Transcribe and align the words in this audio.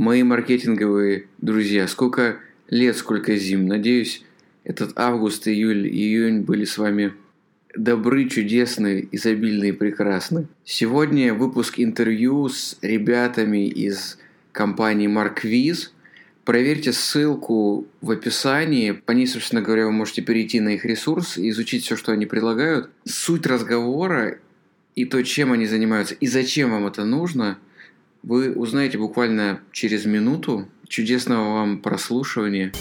Мои 0.00 0.22
маркетинговые 0.22 1.26
друзья, 1.42 1.86
сколько 1.86 2.38
лет, 2.70 2.96
сколько 2.96 3.36
зим. 3.36 3.66
Надеюсь, 3.66 4.24
этот 4.64 4.92
август, 4.98 5.46
июль, 5.46 5.86
июнь 5.86 6.40
были 6.40 6.64
с 6.64 6.78
вами 6.78 7.12
добры, 7.76 8.26
чудесны, 8.26 9.06
изобильны 9.12 9.68
и 9.68 9.72
прекрасны. 9.72 10.46
Сегодня 10.64 11.34
выпуск 11.34 11.74
интервью 11.76 12.48
с 12.48 12.78
ребятами 12.80 13.68
из 13.68 14.16
компании 14.52 15.06
Markviz. 15.06 15.90
Проверьте 16.46 16.94
ссылку 16.94 17.86
в 18.00 18.10
описании. 18.10 18.92
По 18.92 19.12
ней, 19.12 19.26
собственно 19.26 19.60
говоря, 19.60 19.84
вы 19.84 19.92
можете 19.92 20.22
перейти 20.22 20.60
на 20.60 20.70
их 20.70 20.86
ресурс 20.86 21.36
и 21.36 21.50
изучить 21.50 21.84
все, 21.84 21.96
что 21.96 22.12
они 22.12 22.24
предлагают. 22.24 22.88
Суть 23.04 23.44
разговора 23.44 24.38
и 24.94 25.04
то, 25.04 25.22
чем 25.22 25.52
они 25.52 25.66
занимаются, 25.66 26.14
и 26.14 26.26
зачем 26.26 26.70
вам 26.70 26.86
это 26.86 27.04
нужно– 27.04 27.58
вы 28.22 28.52
узнаете 28.52 28.98
буквально 28.98 29.60
через 29.72 30.04
минуту. 30.04 30.68
Чудесного 30.88 31.54
вам 31.54 31.78
прослушивания. 31.78 32.72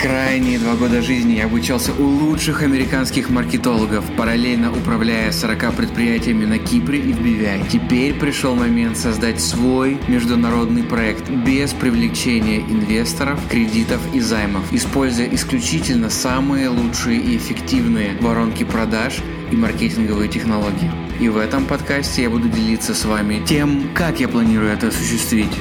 Крайние 0.00 0.58
два 0.58 0.74
года 0.74 1.00
жизни 1.00 1.36
я 1.36 1.46
обучался 1.46 1.92
у 1.94 2.04
лучших 2.04 2.62
американских 2.62 3.30
маркетологов, 3.30 4.04
параллельно 4.16 4.70
управляя 4.70 5.32
40 5.32 5.74
предприятиями 5.74 6.44
на 6.44 6.58
Кипре 6.58 6.98
и 6.98 7.12
в 7.12 7.22
Бивяе. 7.22 7.64
Теперь 7.72 8.12
пришел 8.14 8.54
момент 8.54 8.98
создать 8.98 9.40
свой 9.40 9.96
международный 10.06 10.82
проект 10.82 11.30
без 11.30 11.72
привлечения 11.72 12.60
инвесторов, 12.60 13.40
кредитов 13.48 14.00
и 14.14 14.20
займов, 14.20 14.70
используя 14.72 15.28
исключительно 15.34 16.10
самые 16.10 16.68
лучшие 16.68 17.18
и 17.18 17.36
эффективные 17.36 18.16
воронки 18.20 18.64
продаж 18.64 19.20
и 19.50 19.56
маркетинговые 19.56 20.28
технологии. 20.28 21.03
И 21.20 21.28
в 21.28 21.36
этом 21.36 21.64
подкасте 21.66 22.22
я 22.22 22.30
буду 22.30 22.48
делиться 22.48 22.92
с 22.92 23.04
вами 23.04 23.40
тем, 23.46 23.94
как 23.94 24.18
я 24.18 24.28
планирую 24.28 24.72
это 24.72 24.88
осуществить. 24.88 25.52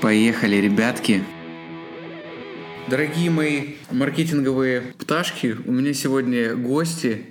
Поехали, 0.00 0.56
ребятки! 0.56 1.22
Дорогие 2.88 3.30
мои 3.30 3.74
маркетинговые 3.92 4.80
пташки, 4.98 5.56
у 5.64 5.70
меня 5.70 5.94
сегодня 5.94 6.56
гости. 6.56 7.26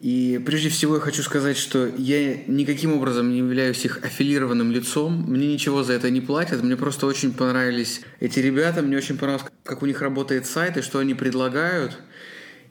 И 0.00 0.40
прежде 0.46 0.68
всего 0.68 0.96
я 0.96 1.00
хочу 1.00 1.22
сказать, 1.22 1.56
что 1.56 1.88
я 1.96 2.36
никаким 2.46 2.92
образом 2.92 3.30
не 3.30 3.38
являюсь 3.38 3.84
их 3.84 4.04
аффилированным 4.04 4.70
лицом. 4.70 5.24
Мне 5.28 5.52
ничего 5.52 5.82
за 5.82 5.94
это 5.94 6.10
не 6.10 6.20
платят. 6.20 6.62
Мне 6.62 6.76
просто 6.76 7.06
очень 7.06 7.32
понравились 7.32 8.02
эти 8.20 8.38
ребята. 8.38 8.82
Мне 8.82 8.96
очень 8.96 9.18
понравилось, 9.18 9.50
как 9.64 9.82
у 9.82 9.86
них 9.86 10.00
работает 10.00 10.46
сайт 10.46 10.76
и 10.76 10.82
что 10.82 11.00
они 11.00 11.14
предлагают. 11.14 11.98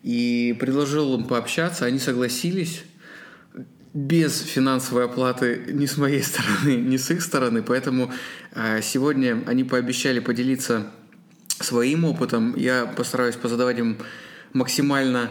И 0.02 0.56
предложил 0.60 1.14
им 1.18 1.26
пообщаться. 1.26 1.86
Они 1.86 2.00
согласились 2.00 2.84
без 3.94 4.42
финансовой 4.42 5.06
оплаты 5.06 5.64
ни 5.70 5.86
с 5.86 5.98
моей 5.98 6.24
стороны, 6.24 6.76
ни 6.76 6.98
с 6.98 7.10
их 7.12 7.22
стороны. 7.22 7.62
Поэтому 7.62 8.12
а, 8.54 8.82
сегодня 8.82 9.44
они 9.46 9.64
пообещали 9.64 10.20
поделиться 10.20 10.92
своим 11.60 12.06
опытом. 12.06 12.56
Я 12.56 12.86
постараюсь 12.86 13.36
позадавать 13.36 13.80
им 13.80 13.98
максимально 14.54 15.30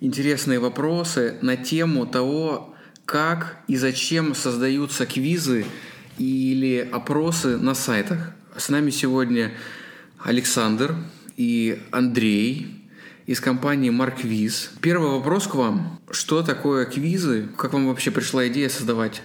интересные 0.00 0.58
вопросы 0.58 1.36
на 1.42 1.56
тему 1.56 2.06
того, 2.06 2.74
как 3.04 3.56
и 3.66 3.76
зачем 3.76 4.34
создаются 4.34 5.06
квизы 5.06 5.66
или 6.18 6.88
опросы 6.92 7.56
на 7.56 7.74
сайтах. 7.74 8.32
С 8.56 8.68
нами 8.68 8.90
сегодня 8.90 9.52
Александр 10.18 10.94
и 11.36 11.80
Андрей 11.90 12.79
из 13.30 13.40
компании 13.40 13.90
Марквиз. 13.90 14.72
Первый 14.82 15.12
вопрос 15.12 15.46
к 15.46 15.54
вам. 15.54 16.00
Что 16.10 16.42
такое 16.42 16.84
квизы? 16.84 17.46
Как 17.56 17.72
вам 17.72 17.86
вообще 17.86 18.10
пришла 18.10 18.48
идея 18.48 18.68
создавать 18.68 19.22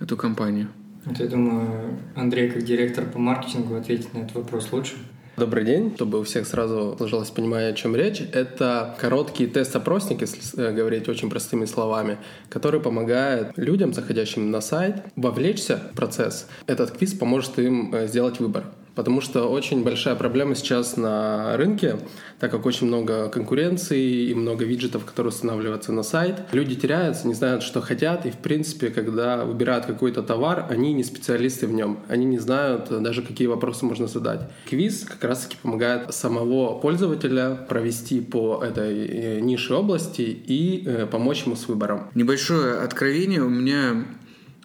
эту 0.00 0.16
компанию? 0.16 0.70
Вот 1.04 1.20
я 1.20 1.26
думаю, 1.28 1.96
Андрей, 2.16 2.50
как 2.50 2.64
директор 2.64 3.04
по 3.04 3.20
маркетингу, 3.20 3.76
ответит 3.76 4.12
на 4.12 4.18
этот 4.18 4.34
вопрос 4.34 4.72
лучше. 4.72 4.94
Добрый 5.36 5.64
день. 5.64 5.92
Чтобы 5.94 6.18
у 6.18 6.24
всех 6.24 6.48
сразу 6.48 6.96
сложилось 6.96 7.30
понимание, 7.30 7.70
о 7.70 7.74
чем 7.74 7.94
речь, 7.94 8.20
это 8.32 8.96
короткий 9.00 9.46
тест-опросник, 9.46 10.22
если 10.22 10.60
э, 10.60 10.72
говорить 10.72 11.08
очень 11.08 11.30
простыми 11.30 11.64
словами, 11.66 12.18
который 12.48 12.80
помогает 12.80 13.56
людям, 13.56 13.92
заходящим 13.92 14.50
на 14.50 14.60
сайт, 14.60 15.04
вовлечься 15.14 15.80
в 15.92 15.96
процесс. 15.96 16.48
Этот 16.66 16.90
квиз 16.90 17.12
поможет 17.14 17.56
им 17.60 17.94
э, 17.94 18.08
сделать 18.08 18.40
выбор 18.40 18.64
потому 18.94 19.20
что 19.20 19.48
очень 19.48 19.82
большая 19.82 20.14
проблема 20.14 20.54
сейчас 20.54 20.96
на 20.96 21.56
рынке, 21.56 21.98
так 22.38 22.50
как 22.50 22.66
очень 22.66 22.86
много 22.86 23.28
конкуренции 23.28 24.28
и 24.28 24.34
много 24.34 24.64
виджетов, 24.64 25.04
которые 25.04 25.30
устанавливаются 25.30 25.92
на 25.92 26.02
сайт. 26.02 26.42
Люди 26.52 26.74
теряются, 26.74 27.26
не 27.26 27.34
знают, 27.34 27.62
что 27.62 27.80
хотят, 27.80 28.26
и 28.26 28.30
в 28.30 28.38
принципе, 28.38 28.90
когда 28.90 29.44
выбирают 29.44 29.86
какой-то 29.86 30.22
товар, 30.22 30.66
они 30.70 30.92
не 30.92 31.04
специалисты 31.04 31.66
в 31.66 31.72
нем, 31.72 32.00
они 32.08 32.24
не 32.24 32.38
знают 32.38 32.88
даже, 33.02 33.22
какие 33.22 33.46
вопросы 33.46 33.84
можно 33.84 34.06
задать. 34.06 34.40
Квиз 34.68 35.04
как 35.04 35.24
раз-таки 35.24 35.56
помогает 35.62 36.14
самого 36.14 36.78
пользователя 36.78 37.54
провести 37.68 38.20
по 38.20 38.62
этой 38.62 39.06
э, 39.06 39.40
нише 39.40 39.74
области 39.74 40.22
и 40.22 40.84
э, 40.86 41.06
помочь 41.06 41.44
ему 41.44 41.56
с 41.56 41.68
выбором. 41.68 42.08
Небольшое 42.14 42.78
откровение 42.78 43.42
у 43.42 43.48
меня 43.48 44.04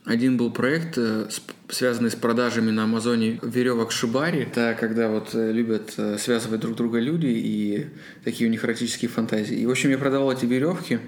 один 0.09 0.37
был 0.37 0.49
проект, 0.49 0.97
э, 0.97 1.27
связанный 1.69 2.09
с 2.09 2.15
продажами 2.15 2.71
на 2.71 2.85
Амазоне 2.85 3.39
веревок 3.43 3.91
Шибари. 3.91 4.39
Это 4.39 4.75
когда 4.79 5.07
вот 5.07 5.35
э, 5.35 5.51
любят 5.51 5.93
э, 5.97 6.17
связывать 6.17 6.61
друг 6.61 6.75
друга 6.75 6.99
люди 6.99 7.27
и 7.27 7.85
такие 8.23 8.47
у 8.47 8.51
них 8.51 8.65
эротические 8.65 9.07
фантазии. 9.07 9.55
И, 9.55 9.67
в 9.67 9.69
общем, 9.69 9.91
я 9.91 9.99
продавал 9.99 10.31
эти 10.31 10.45
веревки, 10.45 10.99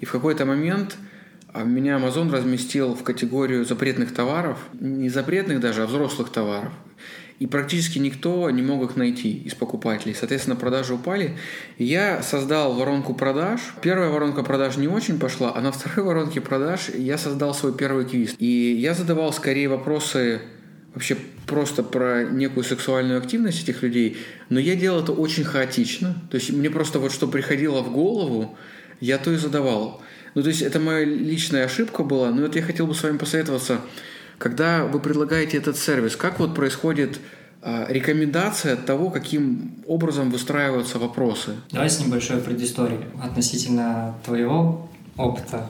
и 0.00 0.04
в 0.04 0.12
какой-то 0.12 0.44
момент 0.44 0.98
а, 1.54 1.64
меня 1.64 1.96
Амазон 1.96 2.30
разместил 2.30 2.94
в 2.94 3.02
категорию 3.02 3.64
запретных 3.64 4.12
товаров, 4.12 4.58
не 4.78 5.08
запретных 5.08 5.60
даже, 5.60 5.82
а 5.82 5.86
взрослых 5.86 6.28
товаров 6.28 6.74
и 7.38 7.46
практически 7.46 7.98
никто 7.98 8.50
не 8.50 8.62
мог 8.62 8.82
их 8.90 8.96
найти 8.96 9.38
из 9.44 9.54
покупателей. 9.54 10.14
Соответственно, 10.14 10.56
продажи 10.56 10.94
упали. 10.94 11.36
Я 11.78 12.22
создал 12.22 12.74
воронку 12.74 13.14
продаж. 13.14 13.60
Первая 13.80 14.10
воронка 14.10 14.42
продаж 14.42 14.76
не 14.76 14.88
очень 14.88 15.20
пошла, 15.20 15.52
а 15.54 15.60
на 15.60 15.70
второй 15.70 16.04
воронке 16.04 16.40
продаж 16.40 16.88
я 16.88 17.16
создал 17.16 17.54
свой 17.54 17.72
первый 17.76 18.06
квиз. 18.06 18.34
И 18.38 18.76
я 18.80 18.94
задавал 18.94 19.32
скорее 19.32 19.68
вопросы 19.68 20.40
вообще 20.94 21.16
просто 21.46 21.84
про 21.84 22.24
некую 22.24 22.64
сексуальную 22.64 23.18
активность 23.18 23.62
этих 23.62 23.82
людей, 23.82 24.16
но 24.48 24.58
я 24.58 24.74
делал 24.74 25.02
это 25.02 25.12
очень 25.12 25.44
хаотично. 25.44 26.20
То 26.30 26.36
есть 26.36 26.50
мне 26.50 26.70
просто 26.70 26.98
вот 26.98 27.12
что 27.12 27.28
приходило 27.28 27.82
в 27.82 27.92
голову, 27.92 28.58
я 29.00 29.18
то 29.18 29.30
и 29.30 29.36
задавал. 29.36 30.02
Ну, 30.34 30.42
то 30.42 30.48
есть 30.48 30.60
это 30.60 30.80
моя 30.80 31.04
личная 31.04 31.64
ошибка 31.64 32.02
была, 32.02 32.30
но 32.30 32.42
вот 32.42 32.56
я 32.56 32.62
хотел 32.62 32.88
бы 32.88 32.94
с 32.94 33.02
вами 33.04 33.16
посоветоваться– 33.16 33.80
когда 34.38 34.84
вы 34.84 35.00
предлагаете 35.00 35.56
этот 35.56 35.76
сервис, 35.76 36.16
как 36.16 36.38
вот 36.38 36.54
происходит 36.54 37.20
а, 37.60 37.86
рекомендация 37.88 38.76
того, 38.76 39.10
каким 39.10 39.82
образом 39.86 40.30
выстраиваются 40.30 40.98
вопросы? 40.98 41.56
Давай 41.70 41.90
с 41.90 42.00
небольшой 42.00 42.38
предысторией 42.38 43.00
относительно 43.22 44.14
твоего 44.24 44.88
опыта 45.16 45.68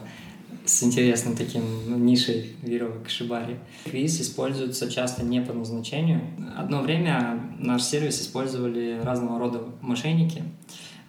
с 0.66 0.82
интересным 0.82 1.34
таким 1.34 2.04
нишей 2.04 2.54
веревок 2.62 3.08
шибари. 3.08 3.56
Квиз 3.84 4.20
используется 4.20 4.90
часто 4.90 5.24
не 5.24 5.40
по 5.40 5.54
назначению. 5.54 6.20
Одно 6.58 6.82
время 6.82 7.40
наш 7.58 7.82
сервис 7.82 8.20
использовали 8.20 9.00
разного 9.02 9.38
рода 9.38 9.62
мошенники 9.80 10.44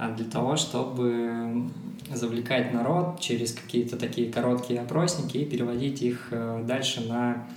для 0.08 0.26
того, 0.26 0.56
чтобы 0.56 1.70
завлекать 2.14 2.74
народ 2.74 3.20
через 3.20 3.54
какие-то 3.54 3.98
такие 3.98 4.32
короткие 4.32 4.80
опросники 4.80 5.38
и 5.38 5.46
переводить 5.46 6.02
их 6.02 6.30
э, 6.32 6.64
дальше 6.66 7.02
на 7.02 7.48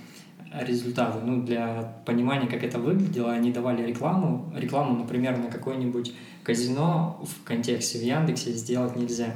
результаты. 0.53 1.19
Ну, 1.23 1.43
для 1.43 1.95
понимания, 2.05 2.47
как 2.47 2.63
это 2.63 2.77
выглядело, 2.77 3.31
они 3.31 3.51
давали 3.51 3.85
рекламу. 3.85 4.53
Рекламу, 4.55 4.97
например, 4.97 5.37
на 5.37 5.47
какое-нибудь 5.47 6.13
казино 6.43 7.23
в 7.23 7.43
контексте 7.43 7.97
в 7.97 8.03
Яндексе 8.03 8.51
сделать 8.51 8.95
нельзя. 8.95 9.33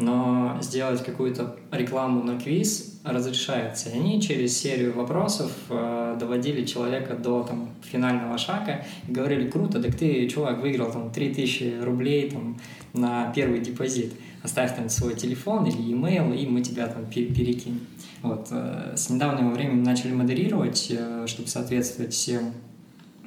Но 0.00 0.56
сделать 0.62 1.04
какую-то 1.04 1.56
рекламу 1.70 2.22
на 2.22 2.40
квиз 2.40 3.00
разрешается. 3.04 3.90
И 3.90 3.98
они 3.98 4.20
через 4.20 4.56
серию 4.58 4.94
вопросов 4.94 5.52
э, 5.68 6.16
доводили 6.18 6.64
человека 6.64 7.14
до 7.14 7.42
там, 7.42 7.68
финального 7.82 8.38
шага 8.38 8.84
и 9.06 9.12
говорили, 9.12 9.48
круто, 9.48 9.80
так 9.82 9.94
ты, 9.94 10.26
чувак, 10.28 10.62
выиграл 10.62 10.90
там 10.90 11.10
3000 11.10 11.80
рублей 11.82 12.30
там, 12.30 12.58
на 12.94 13.30
первый 13.32 13.60
депозит 13.60 14.14
оставь 14.42 14.74
там 14.74 14.88
свой 14.88 15.14
телефон 15.14 15.66
или 15.66 15.80
e-mail, 15.82 16.34
и 16.34 16.46
мы 16.46 16.62
тебя 16.62 16.86
там 16.86 17.06
перекинем. 17.06 17.80
Вот. 18.22 18.48
Э, 18.50 18.94
с 18.96 19.10
недавнего 19.10 19.50
времени 19.50 19.82
начали 19.82 20.12
модерировать, 20.12 20.88
э, 20.90 21.26
чтобы 21.26 21.48
соответствовать 21.48 22.12
всем, 22.12 22.52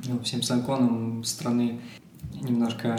ну, 0.05 0.19
всем 0.21 0.41
законам 0.41 1.23
страны. 1.23 1.79
Немножко 2.41 2.97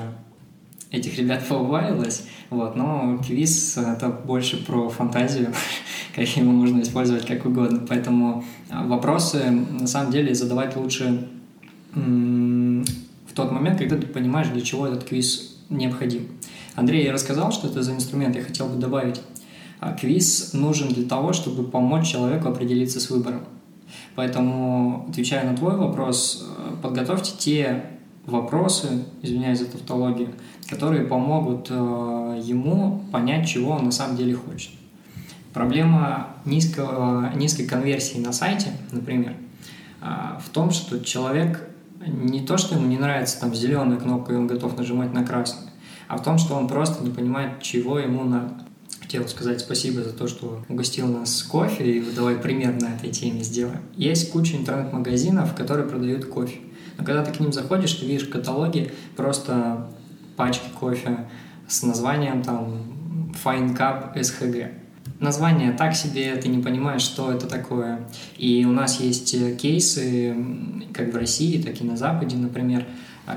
этих 0.96 1.19
ребят 1.19 1.46
поубавилось, 1.49 2.26
вот, 2.50 2.76
но 2.76 3.19
квиз— 3.26 3.76
это 3.79 4.08
больше 4.08 4.64
про 4.64 4.88
фантазию, 4.88 5.52
как 6.14 6.26
его 6.37 6.50
можно 6.50 6.82
использовать 6.82 7.26
как 7.26 7.44
угодно, 7.46 7.85
поэтому 7.88 8.44
вопросы 8.70 9.50
на 9.50 9.87
самом 9.87 10.12
деле 10.12 10.35
задавать 10.35 10.76
лучше 10.76 11.29
в 11.94 13.32
тот 13.35 13.52
момент, 13.52 13.79
когда 13.79 13.96
ты 13.96 14.06
понимаешь, 14.06 14.49
для 14.49 14.61
чего 14.61 14.87
этот 14.87 15.05
квиз 15.05 15.56
необходим. 15.70 16.29
Андрей 16.75 17.11
рассказал, 17.11 17.52
что 17.52 17.69
это 17.69 17.82
за 17.82 17.93
инструмент, 17.93 18.37
я 18.37 18.43
хотел 18.43 18.69
бы 18.69 18.76
добавить. 18.76 19.20
А, 19.81 19.93
квиз 19.93 20.52
нужен 20.52 20.88
для 20.88 21.05
того, 21.08 21.32
чтобы 21.32 21.64
помочь 21.64 22.06
человеку 22.06 22.49
определиться 22.49 23.00
с 23.00 23.11
выбором. 23.11 23.43
Поэтому, 24.14 25.06
отвечая 25.08 25.49
на 25.49 25.56
твой 25.56 25.76
вопрос, 25.76 26.46
э, 26.56 26.76
подготовьте 26.82 27.32
те 27.38 27.85
вопросы, 28.26 29.04
извиняюсь 29.22 29.58
за 29.58 29.66
тавтологию, 29.66 30.30
которые 30.68 31.04
помогут 31.04 31.68
э, 31.70 32.40
ему 32.42 33.04
понять, 33.12 33.48
чего 33.48 33.72
он 33.72 33.84
на 33.84 33.92
самом 33.92 34.16
деле 34.16 34.34
хочет. 34.34 34.70
Проблема 35.52 36.28
низкого, 36.44 37.32
низкой 37.34 37.66
конверсии 37.66 38.18
на 38.18 38.32
сайте, 38.32 38.72
например, 38.92 39.36
э, 40.00 40.06
в 40.44 40.48
том, 40.50 40.70
что 40.70 41.00
человек 41.04 41.68
не 42.06 42.40
то, 42.40 42.56
что 42.56 42.74
ему 42.74 42.86
не 42.86 42.98
нравится 42.98 43.40
там 43.40 43.54
зеленая 43.54 43.98
кнопка, 43.98 44.32
и 44.32 44.36
он 44.36 44.46
готов 44.46 44.76
нажимать 44.76 45.12
на 45.12 45.24
красную, 45.24 45.70
а 46.08 46.16
в 46.16 46.22
том, 46.22 46.38
что 46.38 46.54
он 46.54 46.68
просто 46.68 47.04
не 47.04 47.10
понимает, 47.10 47.62
чего 47.62 47.98
ему 47.98 48.24
надо. 48.24 48.54
Хотел 49.00 49.28
сказать 49.28 49.60
спасибо 49.60 50.02
за 50.02 50.12
то, 50.12 50.26
что 50.26 50.64
угостил 50.68 51.06
нас 51.06 51.42
кофе, 51.42 51.98
и 51.98 52.10
давай 52.14 52.36
пример 52.36 52.80
на 52.80 52.94
этой 52.94 53.10
теме 53.10 53.44
сделаем. 53.44 53.80
Есть 53.96 54.32
куча 54.32 54.56
интернет-магазинов, 54.56 55.54
которые 55.54 55.86
продают 55.86 56.24
кофе. 56.24 56.58
Но 56.96 57.05
когда 57.05 57.25
ты 57.25 57.32
к 57.32 57.41
ним 57.41 57.52
заходишь, 57.52 57.93
ты 57.93 58.06
видишь 58.06 58.29
каталоги 58.29 58.93
просто 59.17 59.88
пачки 60.37 60.69
кофе 60.79 61.26
с 61.69 61.82
названием 61.82 62.43
там 62.43 63.32
Fine 63.44 63.76
Cup 63.76 64.17
SHG. 64.17 64.73
Название 65.20 65.73
так 65.73 65.94
себе, 65.94 66.35
ты 66.37 66.49
не 66.49 66.62
понимаешь, 66.62 67.02
что 67.02 67.32
это 67.32 67.46
такое. 67.46 68.00
И 68.37 68.64
у 68.64 68.73
нас 68.73 69.00
есть 69.00 69.35
кейсы, 69.58 70.37
как 70.93 71.12
в 71.12 71.17
России, 71.17 71.62
так 71.62 71.81
и 71.81 71.85
на 71.85 71.96
Западе, 71.96 72.37
например, 72.37 72.85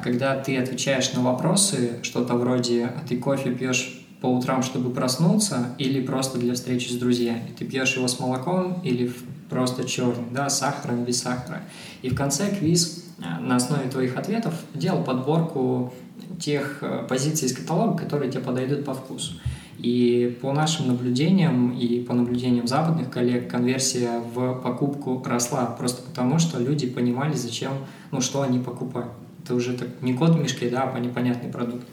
когда 0.03 0.35
ты 0.37 0.57
отвечаешь 0.57 1.13
на 1.13 1.21
вопросы, 1.21 1.99
что-то 2.01 2.35
вроде 2.35 2.85
«А 2.85 3.03
ты 3.07 3.17
кофе 3.17 3.51
пьешь 3.51 4.01
по 4.21 4.27
утрам, 4.27 4.63
чтобы 4.63 4.89
проснуться, 4.89 5.75
или 5.77 6.01
просто 6.01 6.39
для 6.39 6.55
встречи 6.55 6.89
с 6.89 6.95
друзьями? 6.95 7.53
Ты 7.57 7.65
пьешь 7.65 7.95
его 7.95 8.07
с 8.07 8.19
молоком 8.19 8.81
или 8.83 9.11
просто 9.49 9.85
черный, 9.85 10.25
да, 10.31 10.49
с 10.49 10.59
сахаром, 10.59 11.05
без 11.05 11.21
сахара?» 11.21 11.61
И 12.01 12.09
в 12.09 12.15
конце 12.15 12.49
квиз 12.53 13.05
э, 13.05 13.06
на 13.17 13.55
основе 13.55 13.89
твоих 13.89 14.17
ответов 14.17 14.53
делал 14.73 15.03
подборку 15.03 15.93
тех 16.39 16.79
э, 16.81 17.05
позиций 17.07 17.47
из 17.47 17.55
каталога, 17.55 17.97
которые 17.97 18.31
тебе 18.31 18.43
подойдут 18.43 18.85
по 18.85 18.93
вкусу. 18.93 19.33
И 19.79 20.37
по 20.41 20.53
нашим 20.53 20.87
наблюдениям 20.87 21.71
и 21.71 21.99
по 22.01 22.13
наблюдениям 22.13 22.67
западных 22.67 23.11
коллег 23.11 23.49
конверсия 23.49 24.19
в 24.33 24.55
покупку 24.55 25.21
росла 25.23 25.65
просто 25.65 26.01
потому, 26.01 26.39
что 26.39 26.59
люди 26.59 26.87
понимали, 26.87 27.33
зачем, 27.33 27.73
ну, 28.11 28.21
что 28.21 28.41
они 28.41 28.59
покупают. 28.59 29.11
Это 29.43 29.53
уже 29.53 29.73
так, 29.73 29.89
не 30.01 30.13
код 30.13 30.31
в 30.31 30.41
мешке, 30.41 30.69
да, 30.69 30.91
а 30.93 30.99
непонятный 30.99 31.51
продукт. 31.51 31.85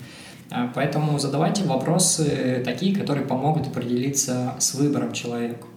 А, 0.51 0.71
поэтому 0.75 1.19
задавайте 1.19 1.65
вопросы 1.65 2.63
такие, 2.65 2.97
которые 2.97 3.27
помогут 3.27 3.67
определиться 3.67 4.55
с 4.59 4.75
выбором 4.75 5.13
человеку. 5.13 5.69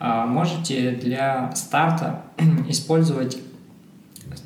А, 0.00 0.26
можете 0.26 0.90
для 0.90 1.50
старта 1.54 2.24
использовать 2.68 3.38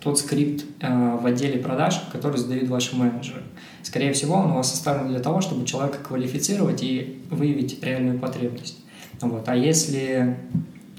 тот 0.00 0.19
скрипт 0.19 0.65
э, 0.81 1.17
в 1.21 1.27
отделе 1.27 1.59
продаж, 1.59 2.00
который 2.12 2.37
задают 2.37 2.69
ваши 2.69 2.97
менеджеры. 2.97 3.43
Скорее 3.83 4.12
всего, 4.12 4.37
он 4.37 4.53
у 4.53 4.55
вас 4.55 4.71
составлен 4.71 5.09
для 5.09 5.21
того, 5.21 5.41
чтобы 5.41 5.67
человека 5.67 5.99
квалифицировать 5.99 6.83
и 6.83 7.23
выявить 7.31 7.83
реальную 7.83 8.19
потребность. 8.19 8.79
Вот. 9.21 9.49
А 9.49 9.56
если 9.56 10.37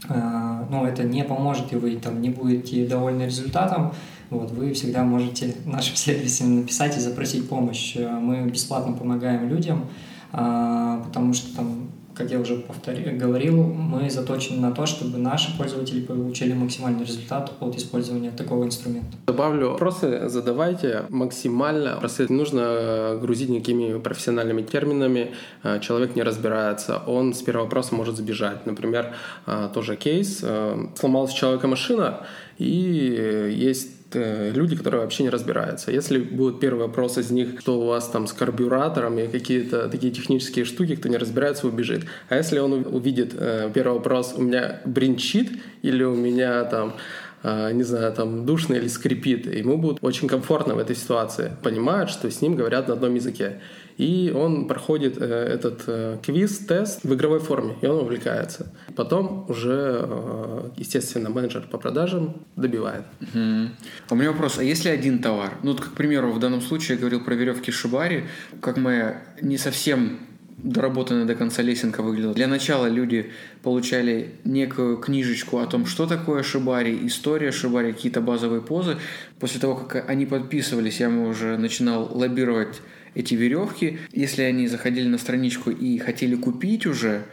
э, 0.10 0.66
ну, 0.69 0.86
это 0.86 1.04
не 1.04 1.24
поможет, 1.24 1.72
и 1.74 1.75
вы 1.75 1.96
там 1.98 2.22
не 2.22 2.30
будете 2.30 2.86
довольны 2.86 3.24
результатом, 3.24 3.94
вот, 4.30 4.51
вы 4.51 4.74
всегда 4.74 5.04
можете 5.04 5.56
нашим 5.66 5.96
сервисам 5.96 6.57
написать 6.57 6.98
и 6.98 7.00
запросить 7.00 7.48
помощь. 7.48 7.96
Э, 7.96 8.10
мы 8.10 8.50
бесплатно 8.50 8.94
помогаем 8.94 9.50
людям, 9.50 9.88
потому 10.31 11.34
что 11.34 11.56
там 11.56 11.90
как 12.19 12.31
я 12.31 12.39
уже 12.39 12.56
повторил, 12.56 13.18
говорил, 13.18 13.63
мы 13.63 14.10
заточены 14.10 14.60
на 14.60 14.71
то, 14.71 14.86
чтобы 14.86 15.18
наши 15.18 15.57
пользователи 15.57 16.01
получили 16.01 16.51
максимальный 16.51 17.06
результат 17.06 17.54
от 17.62 17.77
использования 17.77 18.31
такого 18.31 18.66
инструмента. 18.66 19.16
Добавлю, 19.27 19.69
вопросы 19.69 20.27
задавайте 20.27 21.04
максимально. 21.07 21.95
Просто 21.95 22.31
нужно 22.31 23.18
грузить 23.21 23.48
никакими 23.48 23.98
профессиональными 24.00 24.63
терминами. 24.63 25.31
Э, 25.63 25.80
человек 25.80 26.18
не 26.18 26.24
разбирается. 26.24 27.01
Он 27.07 27.33
с 27.33 27.42
первого 27.42 27.63
вопроса 27.63 27.95
может 27.95 28.18
сбежать. 28.18 28.65
Например, 28.65 29.15
э, 29.48 29.69
тоже 29.74 29.95
кейс. 29.95 30.42
Э, 30.44 30.75
сломалась 30.95 31.31
человека 31.31 31.68
машина, 31.68 32.27
и 32.57 33.56
есть 33.56 33.99
люди, 34.13 34.75
которые 34.75 35.01
вообще 35.01 35.23
не 35.23 35.29
разбираются. 35.29 35.91
Если 35.91 36.17
будет 36.17 36.59
первый 36.59 36.88
вопрос 36.88 37.17
из 37.17 37.31
них, 37.31 37.59
что 37.59 37.79
у 37.79 37.88
вас 37.88 38.07
там 38.07 38.27
с 38.27 38.33
карбюратором 38.33 39.19
и 39.19 39.27
какие-то 39.27 39.88
такие 39.89 40.11
технические 40.11 40.65
штуки, 40.65 40.95
кто 40.95 41.09
не 41.09 41.17
разбирается, 41.17 41.67
убежит. 41.67 42.06
А 42.29 42.35
если 42.35 42.59
он 42.59 42.73
увидит 42.73 43.33
э, 43.38 43.71
первый 43.73 43.94
вопрос, 43.94 44.33
у 44.35 44.41
меня 44.41 44.81
бринчит 44.85 45.51
или 45.81 46.03
у 46.03 46.15
меня 46.15 46.63
там 46.65 46.89
э, 46.89 47.28
не 47.44 47.83
знаю, 47.83 48.12
там 48.13 48.45
душно 48.45 48.75
или 48.75 48.88
скрипит, 48.88 49.45
ему 49.53 49.77
будет 49.77 50.00
очень 50.01 50.27
комфортно 50.27 50.75
в 50.75 50.80
этой 50.80 50.95
ситуации. 50.95 51.53
Понимают, 51.63 52.09
что 52.09 52.30
с 52.30 52.41
ним 52.41 52.56
говорят 52.56 52.88
на 52.88 52.95
одном 52.95 53.15
языке 53.15 53.62
и 54.00 54.31
он 54.33 54.65
проходит 54.65 55.18
э, 55.18 55.25
этот 55.25 55.83
э, 55.88 56.18
квиз-тест 56.24 57.03
в 57.03 57.13
игровой 57.13 57.39
форме, 57.39 57.75
и 57.81 57.86
он 57.86 58.00
увлекается. 58.00 58.71
Потом 58.95 59.45
уже, 59.50 60.00
э, 60.01 60.69
естественно, 60.77 61.30
менеджер 61.30 61.68
по 61.69 61.77
продажам 61.77 62.36
добивает. 62.56 63.03
Угу. 63.19 63.69
А 64.09 64.13
у 64.13 64.15
меня 64.15 64.31
вопрос, 64.31 64.57
а 64.57 64.63
если 64.63 64.88
один 64.88 65.19
товар? 65.19 65.51
Ну, 65.63 65.74
вот, 65.74 65.81
к 65.81 65.91
примеру, 65.91 66.31
в 66.31 66.39
данном 66.39 66.62
случае 66.62 66.95
я 66.95 67.01
говорил 67.01 67.25
про 67.25 67.36
веревки 67.36 67.71
Шибари, 67.71 68.24
как 68.62 68.77
моя 68.77 69.21
не 69.41 69.57
совсем 69.57 70.19
доработанная 70.63 71.25
до 71.25 71.35
конца 71.35 71.61
лесенка 71.61 72.01
выглядела. 72.03 72.33
Для 72.33 72.47
начала 72.47 72.88
люди 72.88 73.31
получали 73.63 74.31
некую 74.44 74.97
книжечку 74.97 75.59
о 75.59 75.65
том, 75.65 75.85
что 75.85 76.06
такое 76.06 76.44
шибари, 76.44 77.00
история 77.03 77.51
шибари, 77.51 77.94
какие-то 77.94 78.21
базовые 78.21 78.61
позы. 78.61 78.97
После 79.39 79.59
того, 79.59 79.75
как 79.75 80.09
они 80.09 80.25
подписывались, 80.25 81.00
я 81.00 81.09
уже 81.09 81.57
начинал 81.57 82.09
лоббировать 82.13 82.81
эти 83.15 83.33
веревки. 83.33 84.00
Если 84.11 84.41
они 84.44 84.67
заходили 84.67 85.07
на 85.07 85.17
страничку 85.17 85.71
и 85.71 85.97
хотели 85.97 86.35
купить 86.35 86.85
уже, 86.85 87.23